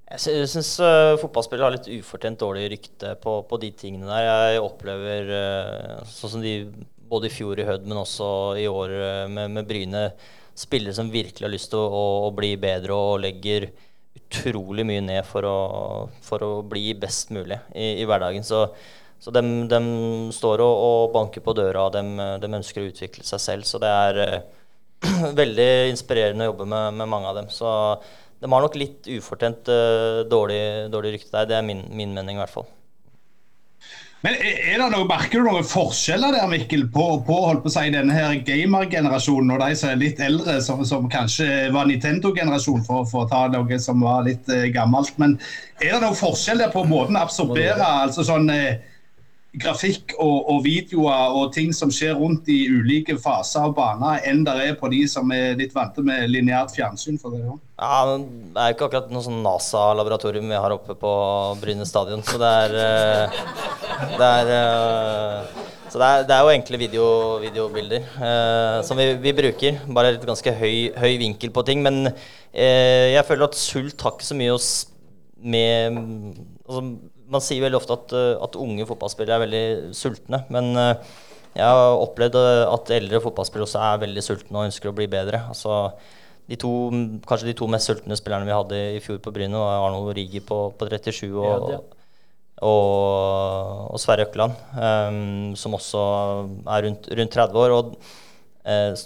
[0.10, 4.26] Jeg syns uh, fotballspillere har litt ufortjent dårlig rykte på, på, de tingene der.
[4.26, 6.53] Jeg opplever uh, sånn som de
[7.10, 10.07] både i fjor i Hødd, men også i år uh, med, med, Bryne,
[10.57, 13.68] spillere som virkelig har lyst til å, å, bli bedre og legger
[14.18, 15.60] utrolig mye ned for å,
[16.26, 18.41] for å bli best mulig i, i hverdagen.
[18.45, 18.64] Så,
[19.22, 19.43] så de,
[20.34, 23.70] står og, og, banker på døra, og de, ønsker å utvikle seg selv.
[23.70, 24.41] Så det er
[25.43, 27.53] veldig inspirerende å jobbe med, med mange av dem.
[27.53, 27.70] Så
[28.40, 30.62] de har nok litt ufortjent uh, dårlig,
[30.94, 31.48] dårlig, rykte der.
[31.50, 32.68] Det er min, min, mening i hvert fall.
[34.20, 37.76] Men er det noe, Merker du noen forskjeller der, Mikkel, på, på, holdt på å
[37.76, 42.84] si, denne her gamer-generasjonen og de som er litt eldre, som, som kanskje var Nintendo-generasjon,
[42.88, 45.16] for, for, å ta noe som var litt uh, gammelt.
[45.24, 45.38] Men
[45.80, 48.76] er det noen forskjell der på måten å absorbere altså sånn uh,
[49.60, 54.43] grafikk og, og, videoer og ting som skjer rundt i ulike faser og baner, enn
[54.47, 57.20] det er på de som er litt vant med lineært fjernsyn?
[57.20, 57.43] for det.
[57.80, 61.14] Ja, Det er ikke akkurat noe sånn NASA-laboratorium vi har oppe på
[61.62, 63.39] Bryne stadion, så det er eh,
[64.16, 67.05] Det er, eh, så det er, det er jo enkle video,
[67.41, 69.80] videobilder eh, som vi, vi, bruker.
[69.89, 71.82] Bare et ganske høy, høy, vinkel på ting.
[71.84, 72.12] Men
[72.53, 74.62] jeg føler at sult har ikke så mye å
[75.39, 75.97] med
[76.68, 76.84] altså,
[77.30, 79.66] man sier veldig ofte at, eh, at, unge fotballspillere er veldig
[79.98, 80.42] sultne.
[80.54, 81.12] Men eh,
[81.58, 85.10] jeg har opplevd eh, at eldre fotballspillere også er veldig sultne og ønsker å bli
[85.12, 85.44] bedre.
[85.52, 85.82] Altså,
[86.50, 86.72] de to,
[87.30, 90.42] kanskje de to mest sultne spillerne vi hadde i fjor på Bryne, var Arnold Rigi
[90.42, 91.82] på, på 37 og, ja, ja.
[92.66, 96.02] og, og Sverre Økland, um, som også
[96.66, 97.76] er rundt, rundt 30 år.
[97.78, 97.94] Og,
[98.66, 99.06] uh,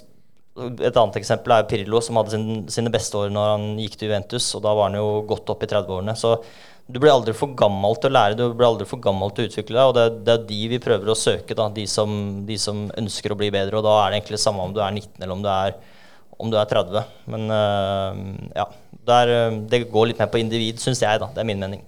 [0.54, 4.08] et annet eksempel er Pirlo, som hadde sin, sine beste år når han gikk til
[4.08, 4.46] Juventus.
[4.56, 6.14] og Da var han jo godt opp i 30-årene.
[6.16, 6.36] Så
[6.86, 9.50] du blir aldri for gammel til å lære, du blir aldri for gammel til å
[9.50, 9.88] utvikle deg.
[9.88, 12.12] Og det, det er de vi prøver å søke, da, de som,
[12.44, 13.80] de som, ønsker å bli bedre.
[13.80, 15.78] Og da er det egentlig samme om du er 19 eller om du er,
[16.36, 17.08] om du er 30.
[17.32, 17.48] Men
[18.52, 18.68] ja,
[19.08, 19.34] der,
[19.70, 21.22] det går litt mer på individ, syns jeg.
[21.22, 21.84] da, Det er min mening.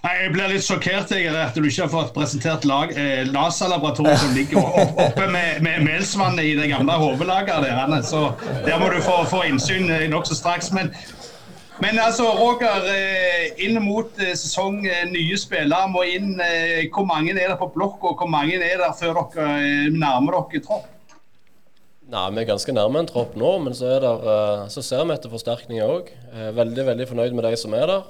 [0.00, 4.30] Jeg blir litt sjokkert jeg, at du ikke har fått presentert lag, eh, NASA-laboratoriet som
[4.32, 4.62] ligger
[5.04, 8.06] oppe med, med Melsvannet i det gamle hovedlageret der.
[8.08, 8.30] Så
[8.64, 10.70] der må du få, få innsyn eh, nokså straks.
[10.72, 10.88] Men,
[11.80, 16.34] men altså, Roger, eh, inn mot eh, sesong, nye spillere må inn.
[16.92, 20.64] Hvor mange er det på blokk, og hvor mange er det før dere nærmer dere
[20.64, 20.88] tropp?
[22.10, 25.30] Nei, Vi er ganske nærme en tropp nå, men så, der, så ser vi etter
[25.30, 26.10] forsterkninger òg.
[26.56, 28.08] Veldig veldig fornøyd med de som er der.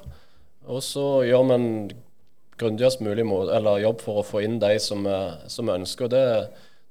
[0.71, 1.69] Og så gjør vi en
[2.61, 5.05] grundigst mulig jobb for å få inn de som,
[5.53, 6.09] som ønsker.
[6.09, 6.25] og det,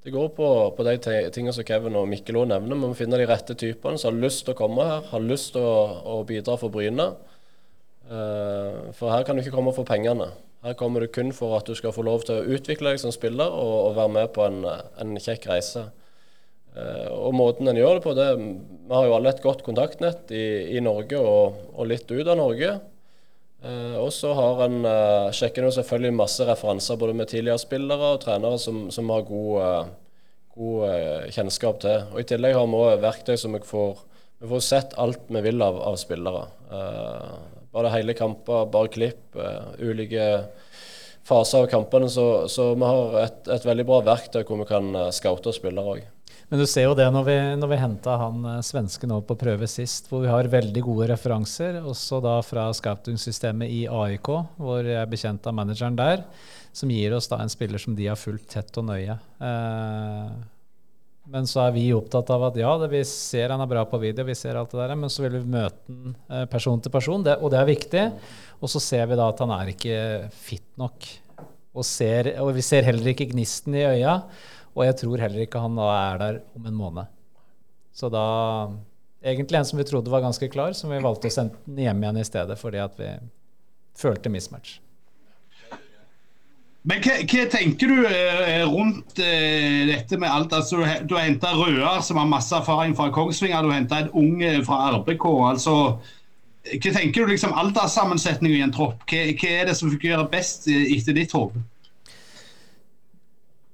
[0.09, 0.95] det går på, på, de
[1.29, 2.73] tingene som Kevin og Mikkel òg nevner.
[2.73, 5.51] Vi må finne de rette typene som har lyst til å komme her, har lyst
[5.53, 7.11] til å, å bidra for Bryne.
[8.09, 10.31] Uh, for her kan du ikke komme for pengene.
[10.65, 13.13] Her kommer du kun for at du skal få lov til å utvikle deg som
[13.13, 15.85] spiller og, og være med på en, en kjekk reise.
[16.73, 20.33] Uh, og måten en gjør det på, det Vi har jo alle et godt kontaktnett
[20.33, 22.79] i, i Norge og, og litt ut av Norge.
[23.59, 28.13] Uh, og så har en uh, sjekker nå selvfølgelig masse referanser både med tidligere spillere
[28.13, 32.05] og trenere som, som har god, uh, god kjennskap til.
[32.13, 33.99] Og I tillegg har vi også verktøy som vi får,
[34.39, 36.45] vi får sett alt vi vil av, av spillere.
[37.73, 39.35] bare hele kamper, bare klipp,
[39.79, 40.29] ulike
[41.27, 42.07] faser av kampene.
[42.09, 46.07] Så, så vi har et, et, veldig bra verktøy hvor vi kan scoute spillere òg.
[46.49, 49.37] Men du ser jo det når vi, når vi henta han eh, svensken over på
[49.43, 54.81] prøve sist, hvor vi har veldig gode referanser, også da fra scouting-systemet i AIK, hvor
[54.81, 56.25] jeg er bekjent av manageren der,
[56.73, 59.19] som gir oss da en spiller som de har fulgt tett og nøye.
[59.45, 60.31] Eh,
[61.29, 64.01] men så er vi opptatt av at ja, det, vi ser han er bra på
[64.01, 66.93] video, vi ser alt det der, men så vil vi møte han eh, person til
[66.93, 68.05] person, det, og det er viktig.
[68.57, 69.99] Og så ser vi da at han er ikke
[70.33, 71.11] fit nok.
[71.77, 74.23] Og, ser, og vi ser heller ikke gnisten i øya.
[74.75, 77.17] Og jeg tror heller ikke han da er der om en måned.
[77.95, 78.27] Så da
[79.19, 82.03] Egentlig en som vi trodde var ganske klar, som vi valgte å sende den hjem
[82.05, 83.09] igjen i stedet fordi at vi
[83.99, 84.77] følte mismatch.
[86.87, 90.55] Men hva, hva, tenker du eh, rundt eh, dette med alt?
[90.55, 93.65] Altså, du har henta Røar, som har masse erfaring fra Kongsvinger.
[93.65, 95.25] Du har henta en ung fra RBK.
[95.49, 95.75] altså
[96.69, 99.03] Hva tenker du liksom alderssammensetning i en tropp?
[99.11, 101.59] Hva, hva, er det som fungerer best eh, etter ditt hode?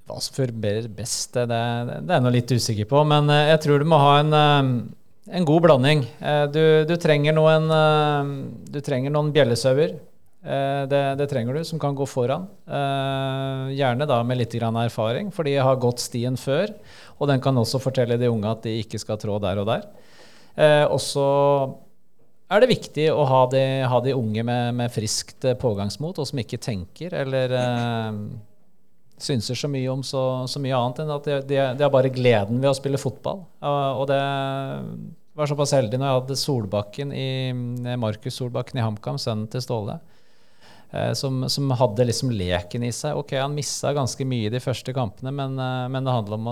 [0.06, 3.02] Hva som fungerer best, det, det, det er jeg litt usikker på.
[3.10, 6.04] Men eh, jeg tror du må ha en, eh, en god blanding.
[6.22, 7.72] Eh, du, du, trenger noen,
[8.70, 9.98] du trenger noen bjellesauer.
[10.46, 12.44] Det, det, trenger du, som kan gå foran.
[13.74, 16.70] Gjerne da med litt erfaring, for de har gått stien før.
[17.18, 19.88] Og den kan også fortelle de unge at de ikke skal trå der og der.
[20.94, 21.26] Også
[22.54, 26.46] er det viktig å ha de, ha de unge med, med, friskt pågangsmot, og som
[26.46, 27.58] ikke tenker eller
[29.22, 32.72] synser så mye om så, så mye annet enn at det, er bare gleden ved
[32.72, 33.46] å spille fotball.
[33.64, 34.20] Og, det
[35.36, 37.30] var såpass heldig når jeg hadde Solbakken i,
[38.00, 39.98] Markus Solbakken i HamKam, sønnen til Ståle,
[40.92, 43.16] eh, som, som, hadde liksom leken i seg.
[43.20, 46.52] Ok, han missa ganske mye de første kampene, men, eh, men det handler om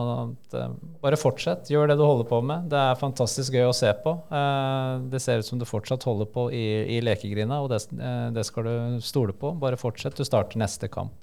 [0.55, 1.71] eh, bare fortsett.
[1.71, 2.71] Gjør det du holder på med.
[2.71, 4.15] Det er fantastisk gøy å se på.
[5.11, 7.83] Det ser ut som du fortsatt holder på i, i lekegrinda, og det,
[8.35, 9.51] det skal du stole på.
[9.59, 10.15] Bare fortsett.
[10.15, 11.19] Du starter neste kamp.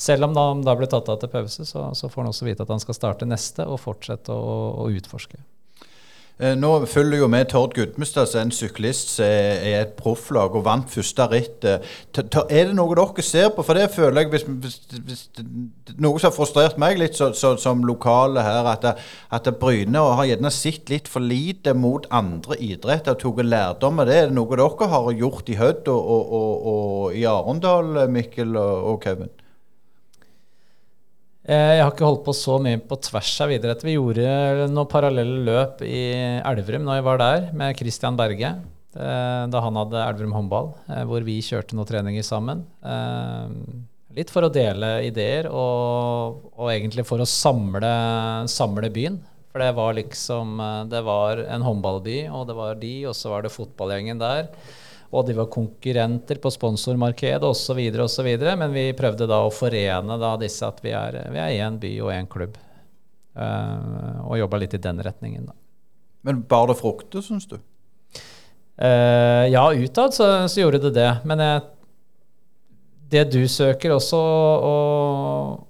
[0.00, 2.64] Selv om han da ble tatt av til pause, så, så, får han også vite
[2.64, 5.42] at han skal starte neste og fortsette å, å utforske.
[6.40, 10.88] Eh, nå følger jo med Tord Gudmestad, en syklist som er et profflag og vant
[10.88, 11.66] første ritt.
[11.68, 11.82] Er
[12.48, 13.60] det noe dere ser på?
[13.66, 15.26] For det føler jeg, hvis, hvis, hvis
[16.00, 20.30] Noe som har frustrert meg litt så, så, som lokale her, at, at Bryne har
[20.30, 24.16] gjerne sett litt for lite mot andre idretter og tatt lærdom av det.
[24.16, 28.56] Er det noe dere har gjort i Hødd og, og, og, og i Arendal, Mikkel
[28.56, 29.34] og Kevin?
[31.48, 33.84] Eh, jeg har ikke holdt på så mye på tvers av idrett.
[33.86, 36.02] Vi gjorde noen parallelle løp i
[36.44, 38.50] Elverum når jeg var der, med Christian Berge.
[38.90, 42.66] Eh, da han hadde Elverum håndball, eh, hvor vi kjørte noen treninger sammen.
[44.10, 47.90] Litt for å dele ideer, og, og egentlig for å samle,
[48.50, 49.20] samle, byen.
[49.50, 50.60] For det var liksom
[50.90, 54.50] Det var en håndballby, og det var de, og så var det fotballgjengen der
[55.10, 57.80] og de var konkurrenter på sponsormarkedet osv.
[58.04, 58.28] osv.
[58.46, 61.90] Men vi prøvde da å forene da disse at vi er, vi er én by
[62.04, 62.58] og én klubb.
[63.34, 65.56] Uh, og jobba litt i den retningen, da.
[66.26, 67.56] Men bar det frukter, syns du?
[68.80, 71.10] Uh, ja, utad så, så, gjorde det det.
[71.26, 71.62] Men jeg,
[73.10, 74.20] det du søker også,
[74.70, 75.69] og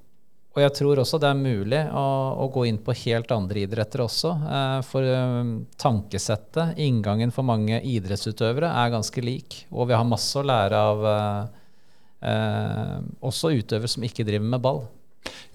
[0.60, 2.06] og jeg tror også det er mulig å,
[2.44, 4.34] å gå inn på helt andre idretter også.
[4.44, 9.62] Eh, for eh, tankesettet, inngangen for mange idrettsutøvere, er ganske lik.
[9.72, 14.82] Og vi har masse å lære av eh, også utøvere som ikke driver med ball.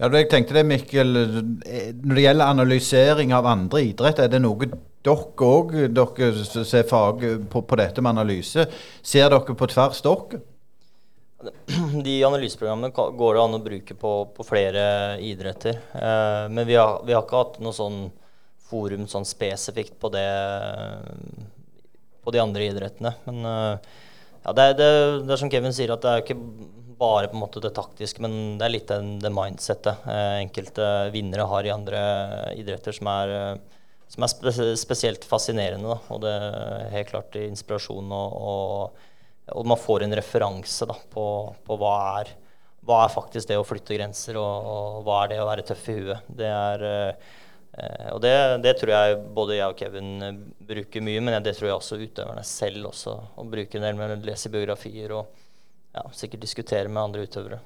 [0.00, 1.14] Ja, jeg tenkte det, Mikkel.
[1.14, 7.22] Når det gjelder analysering av andre idrett, er det noe dere òg, dere ser fag
[7.46, 8.66] på, på, dette med analyse,
[9.06, 10.42] ser dere på tvers dere?
[12.06, 14.84] De analyseprogrammene går det an å bruke på, på flere
[15.24, 15.80] idretter.
[15.92, 18.06] Eh, men vi har, vi har, ikke hatt noe sånn
[18.66, 20.26] forum sånn spesifikt på det
[22.26, 23.12] på de andre idrettene.
[23.28, 23.92] Men eh,
[24.42, 24.90] ja, det, det,
[25.26, 26.40] det er som Kevin sier, at det er ikke
[26.98, 30.86] bare på en måte det taktiske, men det er litt det, det mindsettet eh, enkelte
[31.14, 32.00] vinnere har i andre
[32.56, 33.82] idretter som er, eh,
[34.12, 35.92] som er spesielt fascinerende.
[35.92, 35.98] Da.
[36.14, 39.04] Og det er helt klart inspirasjon, og, og,
[39.54, 41.24] og man får en referanse da, på,
[41.66, 42.32] på hva, er,
[42.86, 45.90] hva er faktisk det å flytte grenser, og, og, hva er det å være tøff
[45.92, 46.30] i huet.
[46.40, 46.86] Det er
[47.76, 48.32] Eh, og det,
[48.64, 52.44] det, tror jeg både jeg og Kevin bruker mye, men det tror jeg også utøverne
[52.48, 53.16] selv også.
[53.36, 55.26] Å bruke en del med å lese biografier og
[55.96, 57.60] ja, sikkert diskutere med andre utøvere.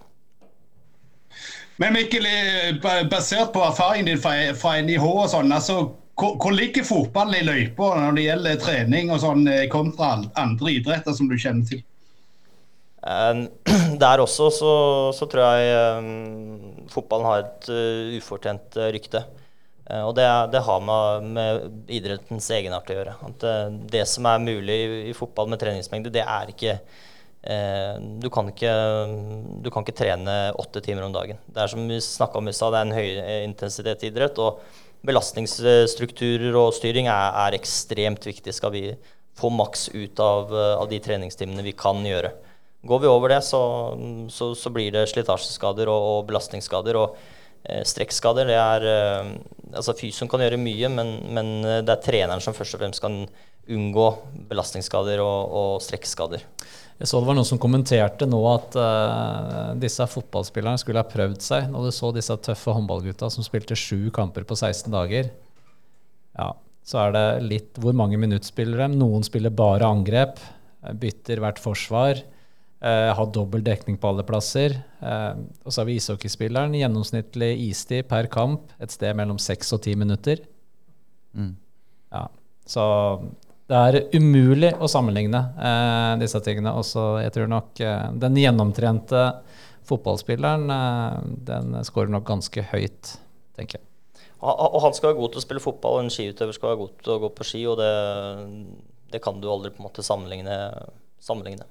[1.81, 5.78] Men Mikkel, eh, basert på erfaringen din fra, fra NIH og sånn, altså,
[6.21, 11.16] hvor, hvor, ligger fotballen i løypa når det gjelder trening og sånn kontra andre idretter
[11.16, 11.81] som du kjenner til?
[14.03, 14.73] Der også så,
[15.16, 19.25] så tror jeg um, fotballen har et uh, ufortjent rykte.
[19.89, 23.14] Uh, og det, det har med, med, idrettens egenart å gjøre.
[23.31, 26.81] At uh, det som er mulig i, i, fotball med treningsmengde, det er ikke
[27.41, 28.73] du, kan ikke
[29.64, 31.39] du kan ikke trene åtte timer om dagen.
[31.49, 34.41] Det er som vi snakka om i stad, det er en høyintensitetsidrett.
[34.45, 34.59] Og
[35.07, 38.55] belastningsstrukturer og styring er, er, ekstremt viktig.
[38.57, 38.84] Skal vi
[39.40, 42.32] få maks ut av, av, de treningstimene vi kan gjøre.
[42.86, 43.61] Går vi over det, så,
[44.32, 46.98] så, så blir det slitasjeskader og, og belastningsskader.
[47.01, 47.16] og
[47.68, 49.32] Eh, strekkskader, det er eh,
[49.76, 53.03] Altså fysioen kan gjøre mye, men, men, eh, det er treneren som først og fremst
[53.05, 53.20] kan
[53.70, 54.07] unngå
[54.51, 56.42] belastningsskader og, og strekkskader.
[57.01, 61.38] Jeg så det var noen som kommenterte nå at uh, disse fotballspillerne skulle ha prøvd
[61.40, 65.30] seg når du så disse tøffe håndballgutta som spilte sju kamper på 16 dager.
[66.36, 66.51] Ja,
[66.84, 69.01] så er det litt Hvor mange minutter spiller de?
[69.01, 70.42] Noen spiller bare angrep.
[71.01, 72.20] Bytter hvert forsvar.
[72.84, 74.76] Uh, har dobbel dekning på alle plasser.
[75.01, 76.76] Uh, og så har vi ishockeyspilleren.
[76.76, 80.44] Gjennomsnittlig istid per kamp et sted mellom seks og ti minutter.
[81.32, 81.55] Mm.
[82.12, 82.26] Ja,
[82.68, 82.84] så
[83.71, 86.75] det er umulig å sammenligne eh, disse tingene.
[86.77, 87.83] Også, jeg tror nok
[88.23, 89.25] den gjennomtrente
[89.87, 90.66] fotballspilleren
[91.47, 93.14] den skårer nok ganske høyt,
[93.59, 93.87] tenker jeg.
[94.41, 97.03] Og han skal være god til å spille fotball, og en skiutøver skal være god
[97.05, 97.61] til å gå på ski.
[97.68, 97.91] Og det,
[99.12, 100.57] det kan du aldri på en måte sammenligne.
[101.21, 101.66] sammenligne.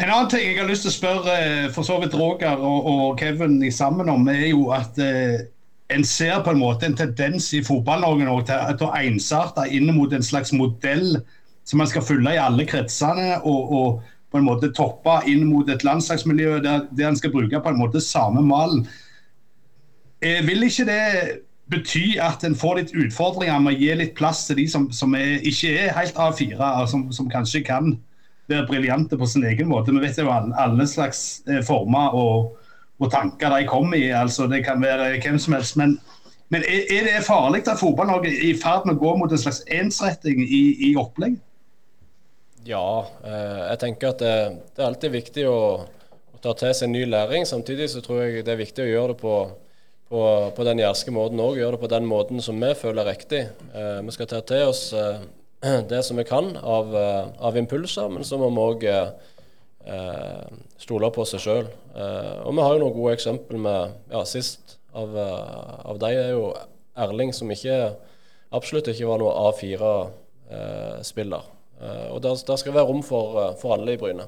[0.00, 2.86] En annen ting jeg har lyst til å spørre eh, for så vidt Roger og,
[2.88, 5.42] og Kevin sammen om, er jo at eh,
[5.90, 10.12] en ser på en måte en tendens i Fotball-Norge nå til, å ensarte inn mot
[10.14, 11.18] en slags modell
[11.66, 13.40] som man skal følge i alle kretsene.
[13.42, 17.60] og, og på en måte toppe inn mot et landslagsmiljø der, der en skal bruke
[17.62, 18.84] på en måte samme malen.
[20.22, 21.00] Eh, vil ikke det
[21.70, 25.14] bety at en får litt utfordringer med å gi litt plass til de som, som
[25.18, 27.94] er, ikke er helt A4, og som, som kanskje kan
[28.50, 29.94] være briljante på sin egen måte.
[29.94, 32.56] Vi vet jo alle, alle slags eh, former og,
[33.00, 34.10] og, tanker de kommer i.
[34.10, 35.76] altså Det kan være hvem som helst.
[35.76, 35.98] Men,
[36.48, 39.62] men er, det farlig at Fotball-Norge er i ferd med å gå mot en slags
[39.66, 41.38] ensretting i, i opplegg?
[42.68, 44.34] Ja, eh, jeg tenker at det,
[44.74, 47.48] det, er alltid viktig å, å, ta til seg ny læring.
[47.48, 49.36] Samtidig så tror jeg det er viktig å gjøre det på,
[50.12, 50.22] på,
[50.56, 51.56] på den jærske måten òg.
[51.56, 53.46] Gjøre det på den måten som vi føler er riktig.
[53.72, 55.24] Eh, vi skal ta til oss eh,
[55.92, 58.88] det som vi kan av, eh, av impulser, men så må vi òg
[59.86, 61.70] eh, stole på seg sjøl.
[61.94, 66.12] Eh, og vi har jo noen gode eksempel med ja, Sist av, eh, av de
[66.16, 66.50] er jo
[67.00, 67.94] Erling, som ikke
[68.56, 71.48] absolutt ikke var noe A4-spiller.
[71.80, 74.26] Eh, og der, der, skal være rom for, for alle i Bryne.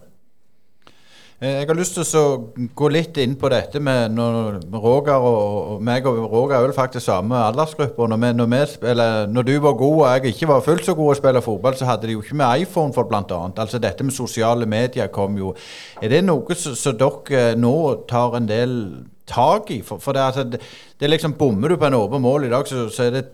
[1.42, 5.80] Eh, jeg har lyst til å gå litt inn på dette med når Roger og,
[5.82, 8.06] meg og Roger er vel faktisk samme aldersgruppe.
[8.12, 11.18] Når, vi, når, når, du var god og jeg ikke var fullt så god å
[11.18, 13.40] spille fotball, så hadde de jo ikke med iPhone for bl.a.
[13.50, 15.50] Altså dette med sosiale medier kom jo.
[15.98, 17.76] Er det noe som dere nå
[18.06, 18.78] tar en del
[19.26, 19.82] tak i?
[19.82, 20.62] For, for det, altså, det,
[20.94, 23.28] det, er liksom Bommer du på en åpen mål i dag, så, så er det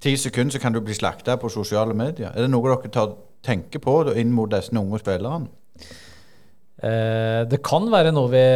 [0.00, 2.32] ti sekunder så kan du bli slakta på sosiale medier.
[2.32, 5.52] Er det noe dere tar, tenker på inn mot disse unge spillerne?
[6.82, 8.46] Eh, det kan være noe vi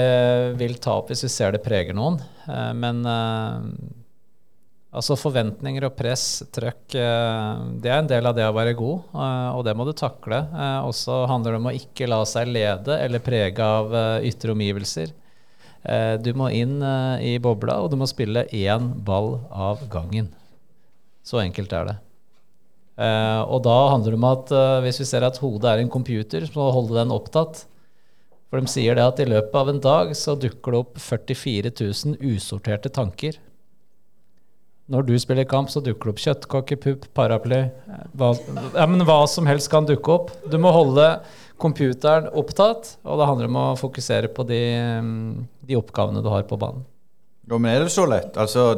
[0.58, 2.16] vil ta opp hvis vi ser det preger noen,
[2.50, 3.68] eh, men eh,
[4.98, 9.60] altså forventninger og press, trøkk, det er en del av det å være god, og
[9.66, 10.38] det må du takle.
[10.88, 13.92] Og så handler det om å ikke la seg lede eller prege av
[14.24, 15.12] ytre omgivelser.
[16.24, 16.78] Du må inn
[17.20, 20.30] i bobla, og du må spille én ball av gangen.
[21.20, 21.98] Så enkelt er det.
[23.52, 24.56] Og da handler det om at
[24.86, 27.66] hvis vi ser at hodet er en computer, så holde den opptatt.
[28.46, 31.72] For de sier det at i løpet av en dag så dukker det opp 44
[31.80, 33.40] 000 usorterte tanker.
[34.86, 37.64] Når du spiller kamp, så dukker det opp kjøttkakepupp, paraply
[38.14, 38.28] hva,
[38.76, 40.30] ja, men hva som helst kan dukke opp.
[40.46, 41.08] Du må holde
[41.58, 44.60] computeren opptatt, og det handler om å fokusere på de,
[45.66, 46.84] de oppgavene du har på banen.
[47.50, 48.38] Jo, men er det så lett?
[48.38, 48.68] Altså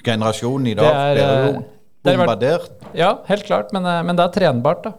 [0.00, 1.28] Generasjonen i dag Det er, blir
[1.60, 1.64] jo
[2.08, 2.70] bombardert.
[2.80, 2.96] vært-.
[2.96, 4.94] Ja, helt klart, men, eh, men det er trenbart, da.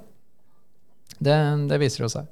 [1.18, 1.38] Det,
[1.70, 2.30] det viser jo seg.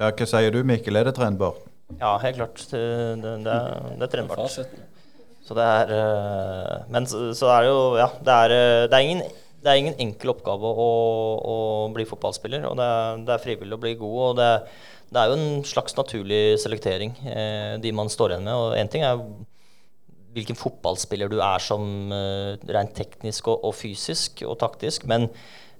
[0.00, 0.96] Ja, Hva sier du, Mikkel?
[0.96, 1.66] Er det trendbart?
[2.00, 2.62] Ja, helt klart.
[2.70, 2.80] Det,
[3.20, 3.56] det, det,
[4.00, 4.54] er, trendbart.
[5.44, 8.96] Så det er eh, Men så, så er det jo Ja, det er, eh, det
[8.96, 9.20] er, ingen,
[9.60, 10.88] det er ingen enkel oppgave å,
[11.52, 11.58] å
[11.92, 12.64] bli fotballspiller.
[12.70, 14.16] Og det er, det er frivillig å bli god.
[14.30, 14.48] Og det,
[15.12, 18.56] det er jo en slags naturlig selektering, eh, de man står igjen med.
[18.56, 19.20] Og én ting er
[20.32, 21.82] hvilken fotballspiller du er som
[22.70, 25.26] rent teknisk og, og fysisk og taktisk, men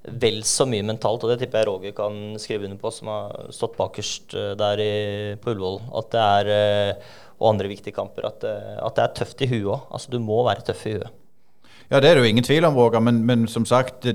[0.02, 3.50] vel så mye mentalt, og det tipper jeg Roger kan skrive under på, som har
[3.52, 4.92] stått bakerst eh, der i,
[5.40, 9.16] på Ullevål, at det er eh, og andre viktige kamper, at, eh, at det er
[9.16, 9.88] tøft i huet òg.
[9.92, 11.16] Altså, du må være tøff i huet.
[11.90, 14.06] Ja, det er det jo ingen tvil om, Roger, men, men som sagt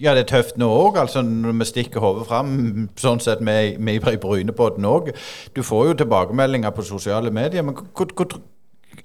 [0.00, 2.54] Ja, det er tøft nå òg, altså når vi stikker hodet fram,
[3.04, 5.12] sånn sett med, med i Brynepodden òg.
[5.56, 8.40] Du får jo tilbakemeldinger på sosiale medier, men hvor, hvor,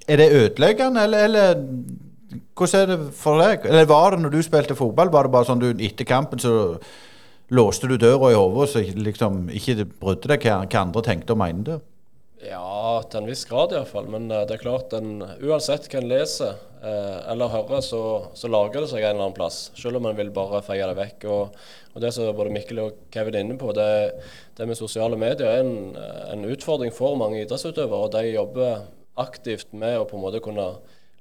[0.07, 1.59] er det ødeleggende, eller, eller
[2.55, 3.65] hvordan er det for deg?
[3.67, 6.55] Eller var det når du spilte fotball, var det bare sånn du etter kampen så
[7.53, 11.41] låste du døra i hodet så liksom ikke brydde deg hva, hva andre tenkte og
[11.43, 11.81] mente?
[12.45, 14.07] Ja, til en viss grad iallfall.
[14.11, 18.01] Men uh, det er klart, en, uansett hva en leser uh, eller hører, så,
[18.37, 19.59] så lager det seg en eller annen plass.
[19.79, 21.27] Selv om en vil bare feie det vekk.
[21.31, 21.61] Og,
[21.95, 23.87] og det som både Mikkel og Kevin er inne på, det,
[24.57, 25.95] det med sosiale medier er en,
[26.35, 28.03] en utfordring for mange idrettsutøvere.
[28.05, 28.85] Og de jobber
[29.21, 30.73] aktivt med å på en måte kunne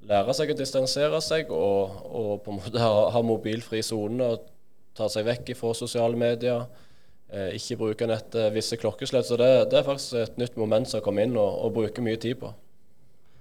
[0.08, 4.48] lære seg å distansere seg og, og på en måte ha, ha mobilfri sone og
[4.94, 6.66] ta seg vekk fra sosiale medier.
[7.34, 9.26] Eh, ikke bruke nett eh, visse klokkeslett.
[9.26, 12.04] Så det, det er faktisk et nytt moment som har kommet inn og, og bruker
[12.04, 12.52] mye tid på.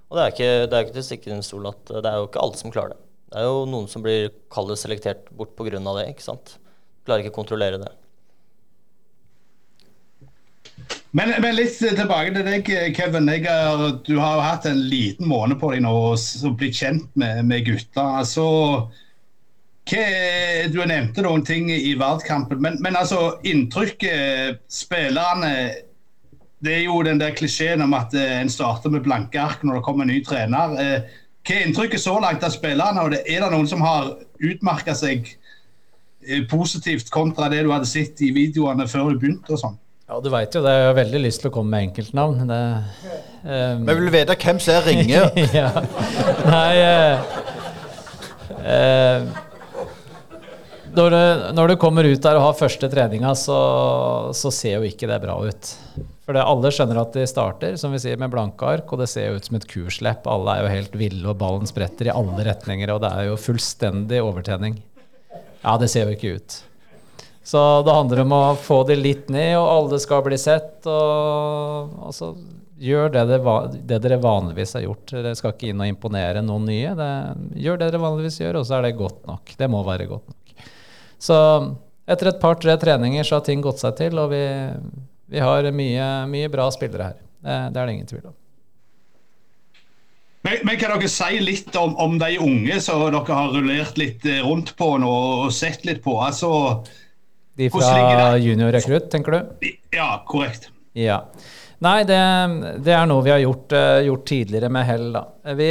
[0.10, 2.30] Og det er ikke, det er ikke til å stikke stol at det er jo
[2.30, 3.02] ikke alle som klarer det.
[3.34, 5.80] Det er jo noen som blir kallet selektert bort pga.
[5.82, 6.10] det.
[6.12, 6.58] ikke sant?
[7.04, 7.90] Klarer ikke å kontrollere det.
[11.14, 13.30] Men, men litt tilbake til deg, Kevin.
[13.30, 17.44] Er- du har jo hatt en liten måned på deg nå og blitt kjent med,
[17.46, 18.06] med gutta.
[18.24, 18.46] Altså,
[19.92, 20.06] hva,
[20.74, 25.52] du nevnte noen ting i verdenskampen, men, men altså, inntrykket Spillerne
[26.64, 29.82] Det er jo den der klisjeen om at eh, en starter med blanke ark når
[29.82, 30.78] det kommer en ny trener.
[30.80, 33.04] Eh, Hva er inntrykket så langt av spillerne?
[33.04, 35.28] og det, Er det noen som har utmerka seg
[36.24, 39.52] eh, positivt kontra det du hadde sett i videoene før du begynte?
[39.52, 39.76] og sånn?
[40.14, 40.70] Ja, du veit jo det.
[40.78, 42.44] Jeg har veldig lyst til å komme med enkeltnavn.
[42.46, 42.58] Det,
[43.50, 45.24] um, Vi vil vite hvem som er ringer.
[45.58, 45.72] ja.
[46.46, 47.32] Nei eh,
[48.62, 49.24] eh,
[50.94, 53.58] når, du, når du kommer ut der og har første treninga, så,
[54.38, 55.72] så ser jo ikke det bra ut.
[56.28, 59.10] For det, alle skjønner at de starter som vi sier, med blanke ark, og det
[59.10, 60.30] ser jo ut som et kurslepp.
[60.30, 63.42] Alle er jo helt ville, og ballen spretter i alle retninger, og det er jo
[63.48, 64.78] fullstendig overtrening.
[65.64, 66.60] Ja, det ser jo ikke ut.
[67.44, 70.78] Så det handler om å få det litt ned, og alle skal bli sett.
[70.88, 72.32] Og, og så
[72.84, 73.40] gjør det, det,
[73.90, 75.12] det dere vanligvis har gjort.
[75.12, 76.94] Dere skal ikke inn og imponere noen nye.
[76.98, 77.10] Det,
[77.66, 79.56] gjør det dere vanligvis gjør, og så er det godt nok.
[79.60, 80.70] Det må være godt nok.
[81.24, 81.40] Så
[82.08, 84.46] etter et par-tre treninger så har ting gått seg til, og vi,
[85.32, 87.20] vi har mye, mye bra spillere her.
[87.44, 88.40] Det, det er det ingen tvil om.
[90.44, 94.26] Men, men kan dere si litt om, om de unge som dere har rullert litt
[94.28, 95.12] eh, rundt på nå
[95.46, 96.18] og sett litt på?
[96.20, 96.50] Altså,
[97.60, 99.68] De fra junior juniorrekrutt, tenker du?
[99.94, 100.72] ja, korrekt.
[100.98, 101.20] Ja.
[101.84, 102.20] Nei, det,
[102.86, 105.10] det er noe vi har gjort, eh, gjort tidligere med hell.
[105.14, 105.24] Da.
[105.58, 105.70] Vi,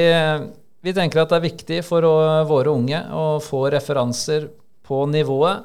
[0.84, 2.14] vi tenker at det er viktig for å,
[2.48, 4.50] våre unge å få referanser
[4.86, 5.64] på nivået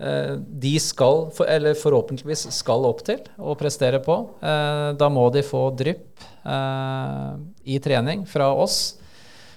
[0.00, 4.18] eh, de skal, eller forhåpentligvis skal opp til og prestere på.
[4.40, 8.98] Eh, da må de få drypp i trening fra oss.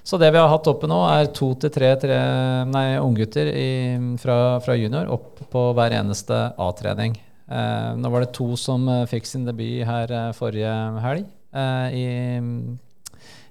[0.07, 2.17] Så det vi har hatt oppe nå, er to til tre, tre
[3.03, 3.49] unggutter
[4.21, 7.17] fra, fra junior opp på hver eneste A-trening.
[7.47, 10.71] Eh, nå var det to som eh, fikk sin debut her eh, forrige
[11.03, 12.07] helg, eh, i,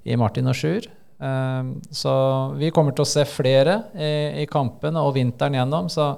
[0.09, 0.89] i Martin og Sjur.
[1.17, 2.15] Eh, så
[2.61, 4.13] vi kommer til å se flere i,
[4.45, 5.89] i kampene og vinteren gjennom.
[5.93, 6.11] Så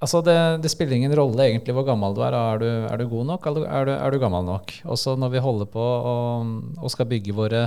[0.00, 0.34] Altså det,
[0.64, 2.32] det spiller ingen rolle egentlig hvor gammel du er.
[2.32, 4.72] Er du, er du god nok, er du, er du gammel nok?
[4.88, 7.60] Også når vi holder på og, skal bygge våre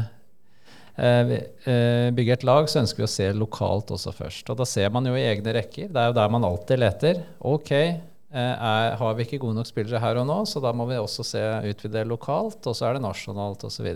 [0.98, 1.36] eh,
[1.70, 4.50] eh, bygge et lag, så ønsker vi å se lokalt også først.
[4.50, 5.94] Og da ser man jo i egne rekker.
[5.94, 7.22] Det er jo der man alltid leter.
[7.54, 8.02] Ok, eh,
[8.34, 11.30] er, har vi ikke gode nok spillere her og nå, så da må vi også
[11.36, 13.94] se utvide lokalt, og så er det nasjonalt osv.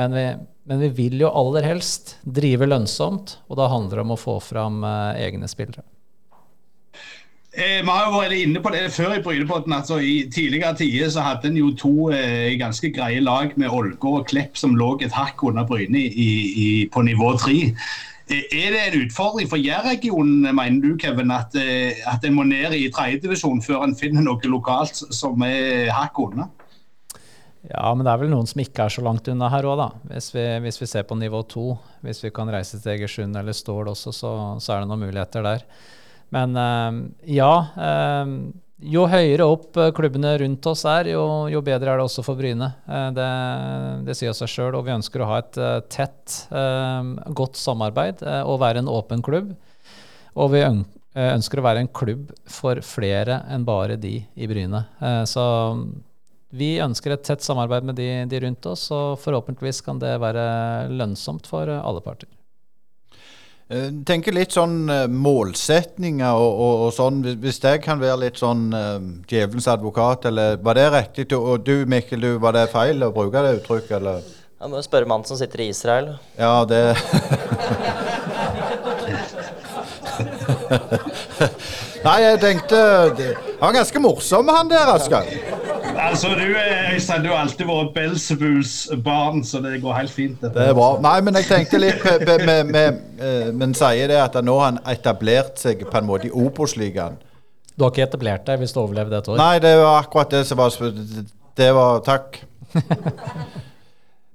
[0.00, 0.26] Men vi,
[0.64, 4.40] men vi vil jo aller helst drive lønnsomt, og da handler det om å få
[4.48, 4.80] fram
[5.12, 5.84] egne spillere.
[7.60, 9.72] Eh, vi har jo vært inne på det før i Brynepodden.
[9.76, 14.22] altså I tidligere tider så hadde en jo to eh, ganske greie lag med Ålgård
[14.22, 16.30] og Klepp som lå et hakk under Bryne i,
[16.64, 17.58] i, på nivå tre.
[18.30, 22.48] Eh, er det en utfordring for Jærregionen, mener du Kevin, at, eh, at en må
[22.48, 26.48] ned i tredjedivisjon før en finner noe lokalt som er hakk unna?
[27.68, 29.92] Ja, men det er vel noen som ikke er så langt unna her òg, da.
[30.14, 33.52] Hvis vi, hvis vi, ser på nivå to, hvis vi kan reise til Egersund eller
[33.52, 35.66] Stål også, så, så er det noen muligheter der.
[36.34, 37.52] Men uh, ja.
[37.76, 38.34] Uh,
[38.80, 41.20] jo høyere opp eh, klubbene rundt oss er, jo,
[41.52, 42.70] jo bedre er det også for Bryne.
[42.88, 43.26] Uh, det,
[44.06, 44.78] det, sier seg sjøl.
[44.78, 45.58] Og vi ønsker å ha et
[45.92, 46.38] tett,
[47.36, 49.52] godt samarbeid og være en åpen klubb.
[50.40, 54.86] Og vi ønsker å være en klubb for flere enn bare de i Bryne.
[55.28, 55.44] så
[56.56, 60.88] vi ønsker et tett samarbeid med de, de rundt oss, og forhåpentligvis kan det være
[60.88, 62.32] lønnsomt for alle parter.
[63.70, 68.40] Eh, tenker litt sånn uh, målsetninger og, og, og, sånn, hvis det kan være litt
[68.40, 68.98] sånn uh,
[69.30, 71.28] djevelens advokat, eller var det riktig?
[71.38, 74.26] Og du Mikkel, du, var det feil å bruke det uttrykket, eller?
[74.60, 76.18] Jeg må spørre mannen som sitter i Israel.
[76.34, 76.82] Ja, det
[82.00, 85.24] Nei, jeg tenkte Han var ganske morsom, han der, Asker.
[86.00, 86.44] Altså, du,
[86.94, 88.74] Øystein, du har alltid vært Belzebuls
[89.04, 90.40] barn, så det går helt fint.
[90.40, 90.54] Dette.
[90.56, 90.90] Det er bra.
[91.04, 94.72] Nei, men jeg tenkte litt med, med, med, eh, Men sier det at nå har
[94.72, 97.18] han etablert seg på en måte i Obos-ligaen.
[97.76, 99.40] Du har ikke etablert deg hvis du overlevde et år?
[99.40, 100.72] Nei, det var akkurat det som var
[101.56, 102.40] Det var Takk.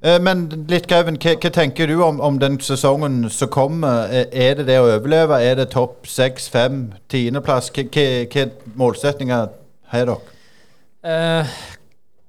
[0.06, 4.12] Eh, men litt, Kevin, hva, hva tenker du om, om, den sesongen som kommer?
[4.14, 5.40] Eh, er det det å overleve?
[5.42, 7.72] Er det topp seks, fem, tiendeplass?
[7.74, 8.44] Hva
[8.78, 9.48] målsetninger
[9.96, 10.35] har dere?
[11.06, 11.48] Eh,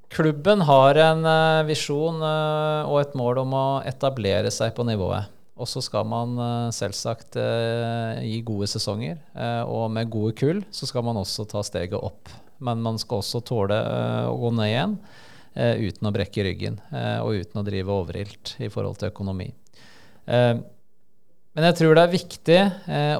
[0.08, 5.32] klubben har en eh, visjon eh, og et mål om å etablere seg på nivået.
[5.56, 6.36] Og så skal man
[6.76, 7.38] selvsagt
[8.20, 9.22] gi gode sesonger,
[9.64, 12.28] og med gode kull så skal man også ta steget opp.
[12.60, 13.78] Men man skal også tåle
[14.28, 14.98] å gå ned igjen
[15.56, 16.76] uten å brekke ryggen
[17.24, 19.48] og uten å drive overilt i forhold til økonomi.
[20.28, 22.60] men jeg tror det er viktig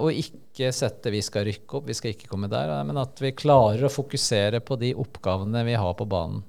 [0.05, 3.21] å ikke ikke sette 'vi skal rykke opp', vi skal ikke komme der, men at
[3.21, 6.43] vi klarer å fokusere på de oppgavene vi har på banen.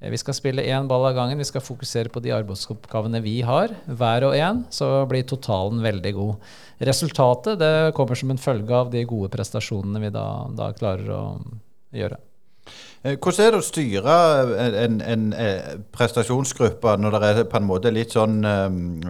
[0.00, 3.40] Eh, vi skal spille én ball av gangen, vi skal fokusere på de arbeidsoppgavene vi
[3.40, 6.50] har, hver og en, så blir totalen veldig god.
[6.80, 11.22] Resultatet det kommer som en følge av de gode prestasjonene vi da, da klarer å
[11.92, 12.20] gjøre.
[13.00, 14.14] Eh, hvordan er det å styre
[14.60, 18.42] en, en, en, eh, prestasjonsgruppe når det er på en måte litt sånn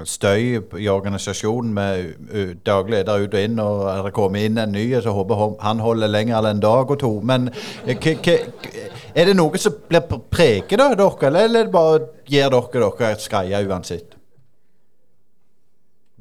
[0.07, 4.85] støy i organisasjonen med daglig leder ut og inn, og det kommer inn en ny,
[5.03, 7.11] så håper han holder lenger enn en dag og to.
[7.27, 7.49] Men
[7.83, 13.25] er det noe som blir preget av dere, eller eller bare gir dere dere et
[13.27, 14.15] skreie uansett?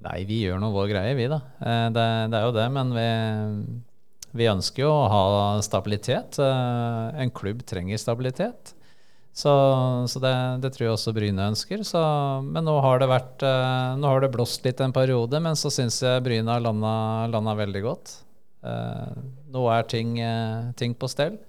[0.09, 1.37] Nei, vi gjør nå vår greie, vi da.
[1.93, 3.07] Det, det er jo det, men vi
[4.37, 5.23] vi ønsker jo å ha
[5.65, 6.37] stabilitet.
[6.41, 8.75] Eh, en klubb trenger stabilitet.
[9.33, 9.51] Så,
[10.09, 11.81] så det, det, tror jeg også Bryne ønsker.
[11.87, 12.01] Så,
[12.45, 15.71] men nå har, det vært, eh, nå har det blåst litt en periode, men så
[15.73, 18.19] syns jeg Bryne har landa veldig godt.
[18.65, 19.21] Eh,
[19.53, 20.19] nå er ting,
[20.77, 21.39] ting, på stell.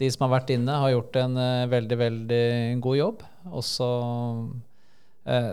[0.00, 1.38] De som har vært inne, har gjort en
[1.70, 2.44] veldig, veldig
[2.82, 3.24] god jobb.
[3.52, 3.88] Og så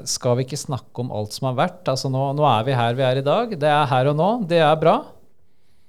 [0.10, 1.84] skal vi ikke snakke om alt som har vært.
[1.92, 3.54] Altså nå, nå er vi her vi er i dag.
[3.62, 4.30] Det er her og nå.
[4.50, 4.98] Det er bra.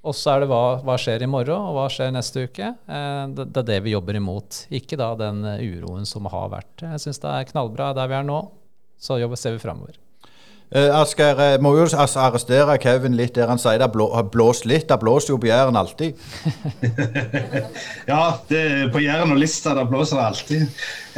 [0.00, 2.70] Og så er det hva, hva, skjer i morgen, og hva skjer neste uke.
[2.72, 4.62] Eh, det, er det vi jobber imot.
[4.72, 6.86] Ikke da den uroen som har vært.
[6.86, 8.40] Jeg syns det er knallbra der vi er nå.
[9.00, 10.00] Så jobber, ser vi framover.
[10.70, 14.86] Uh, Asgeir, jeg må jo arrestere Kevin litt der han sier det har blåst litt.
[14.86, 16.14] Det blåser jo på Jæren alltid.
[18.12, 18.62] ja, det,
[18.94, 20.62] på Jæren og Lista det blåser det alltid.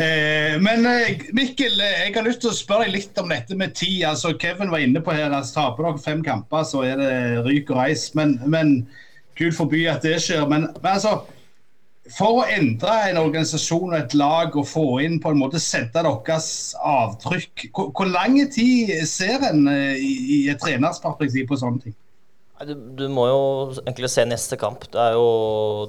[0.01, 3.59] Eh, men eh, Mikkel, eh, jeg har lyst til å spørre deg litt om dette
[3.61, 4.07] med tid.
[4.09, 7.13] Altså, Kevin var inne på her altså, taper dere fem kamper, så er det
[7.45, 8.09] ryk og reis.
[8.17, 8.75] Men, men
[9.37, 10.49] Gud forby at det skjer.
[10.49, 11.19] Men, men altså
[12.13, 16.03] for å endre en organisasjon og et lag og få inn på en måte sette
[16.05, 16.49] deres
[16.79, 21.97] avtrykk, hvor, hvor lang tid ser en eh, i, i et trenersperspektiv på sånne ting?
[22.63, 23.39] Du, du, må jo
[23.81, 24.85] egentlig se neste kamp.
[24.95, 25.27] Er jo,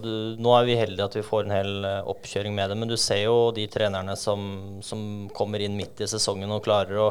[0.02, 0.10] du,
[0.42, 2.98] nå er vi heldige at vi får en hel eh, oppkjøring med det, men du
[2.98, 7.10] ser jo de trenerne som, som kommer inn midt i sesongen og klarer å,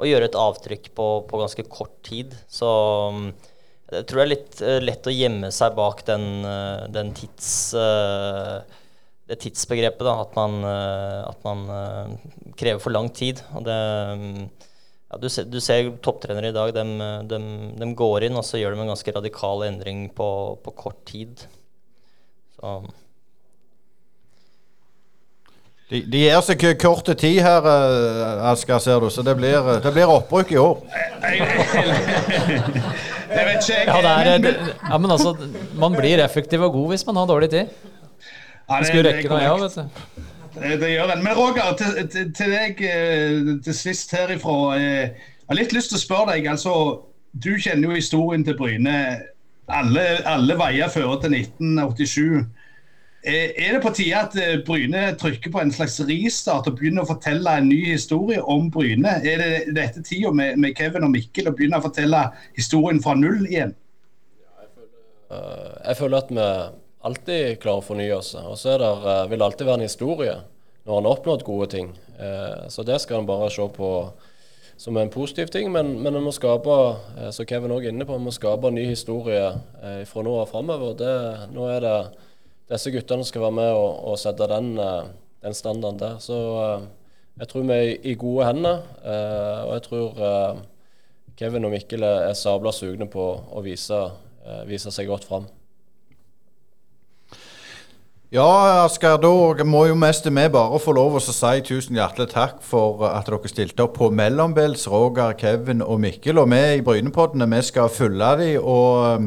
[0.00, 2.32] å gjøre et avtrykk på, på ganske kort tid.
[2.48, 2.70] Så
[3.92, 7.74] jeg tror det er litt uh, lett å gjemme seg bak den, uh, den tids,
[7.76, 8.62] uh,
[9.28, 10.04] det tidsbegrepet.
[10.06, 11.60] Da, at man, at man
[12.58, 13.40] krever for lang tid.
[13.56, 13.76] Og det,
[14.12, 14.48] um,
[15.12, 16.72] ja, du, ser, du, ser, topptrenere i dag.
[16.76, 16.84] De,
[17.30, 17.38] de,
[17.78, 20.28] de, går inn og så gjør de en ganske radikal endring på,
[20.64, 21.46] på kort tid.
[22.58, 22.80] Så
[25.92, 27.66] de, de gir seg kort tid her,
[28.48, 30.76] Asker, ser du, så det blir, det blir oppbruk i år.
[33.36, 33.86] Det vet ikke jeg.
[33.88, 35.32] Ja, det er, det, ja, men altså,
[35.78, 37.66] man blir effektiv og god hvis man har dårlig tid.
[38.68, 40.28] Ja, det- skulle rekke noe, jeg òg, vet du.
[40.52, 41.22] Det, det gjør den.
[41.24, 44.56] Men Roger, til, til, til deg eh, til sist herifra.
[44.76, 44.82] eh,
[45.42, 46.46] Jeg har litt lyst til å spørre deg.
[46.52, 46.74] altså,
[47.32, 48.96] Du kjenner jo historien til Bryne.
[49.72, 52.44] Alle, alle veier fører til 1987.
[53.24, 57.04] Eh, Er det på tide at eh, Bryne trykker på en slags restart og begynner
[57.04, 59.12] å fortelle en ny historie om Bryne?
[59.22, 62.24] Er det dette tida med, med Kevin og Mikkel å begynne å fortelle
[62.58, 63.76] historien fra null igjen?
[65.30, 66.48] Eh, Jeg føler at vi
[67.06, 68.32] alltid klarer å fornye oss.
[68.42, 68.90] Og så er det,
[69.30, 70.34] vil det alltid være en historie
[70.82, 71.94] når en har oppnådd gode ting.
[72.70, 73.88] Så det skal en bare se på
[74.78, 75.68] som en positiv ting.
[75.74, 76.76] Men, men en må skape,
[77.34, 79.48] som Kevin også er inne på, en må skape en ny historie
[80.10, 81.02] fra nå av framover.
[81.54, 81.96] Nå er det
[82.72, 85.08] disse guttene skal være med og, og sette den, eh,
[85.44, 86.18] den standarden der.
[86.24, 86.84] Så eh,
[87.42, 88.82] jeg tror vi er i- gode hender.
[89.04, 90.62] eh, Og jeg tror
[91.36, 93.24] Kevin og Mikkel er, sabla sugne på
[93.56, 93.98] å vise,
[94.68, 95.46] vise seg godt fram.
[98.32, 102.62] Ja, Asker, da må jo mest vi bare få lov å si tusen hjertelig takk
[102.64, 106.40] for at dere stilte opp på mellombels, Roger, Kevin og Mikkel.
[106.40, 108.64] Og vi i Brynepoddene vi skal følge dem.
[108.64, 109.26] Og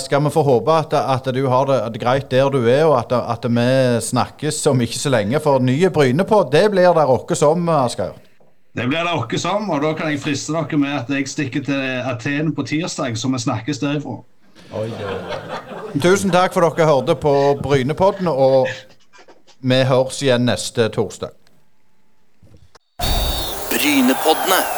[0.00, 3.12] skal vi få håpe at, at du har det greit der du er, og at,
[3.36, 3.68] at vi
[4.08, 5.44] snakkes om ikke så lenge.
[5.44, 8.16] For nye Brynepodd, det blir det åkke som, Asker.
[8.72, 11.68] Det blir det åkke som, og da kan jeg friste dere med at jeg stikker
[11.68, 14.22] til Aten på tirsdag, så vi snakkes derifra.
[16.02, 18.68] Tusen takk for dere hørte på Brynepodden, og
[19.60, 21.32] vi høres igjen neste torsdag.
[23.72, 24.77] Brynepoddene.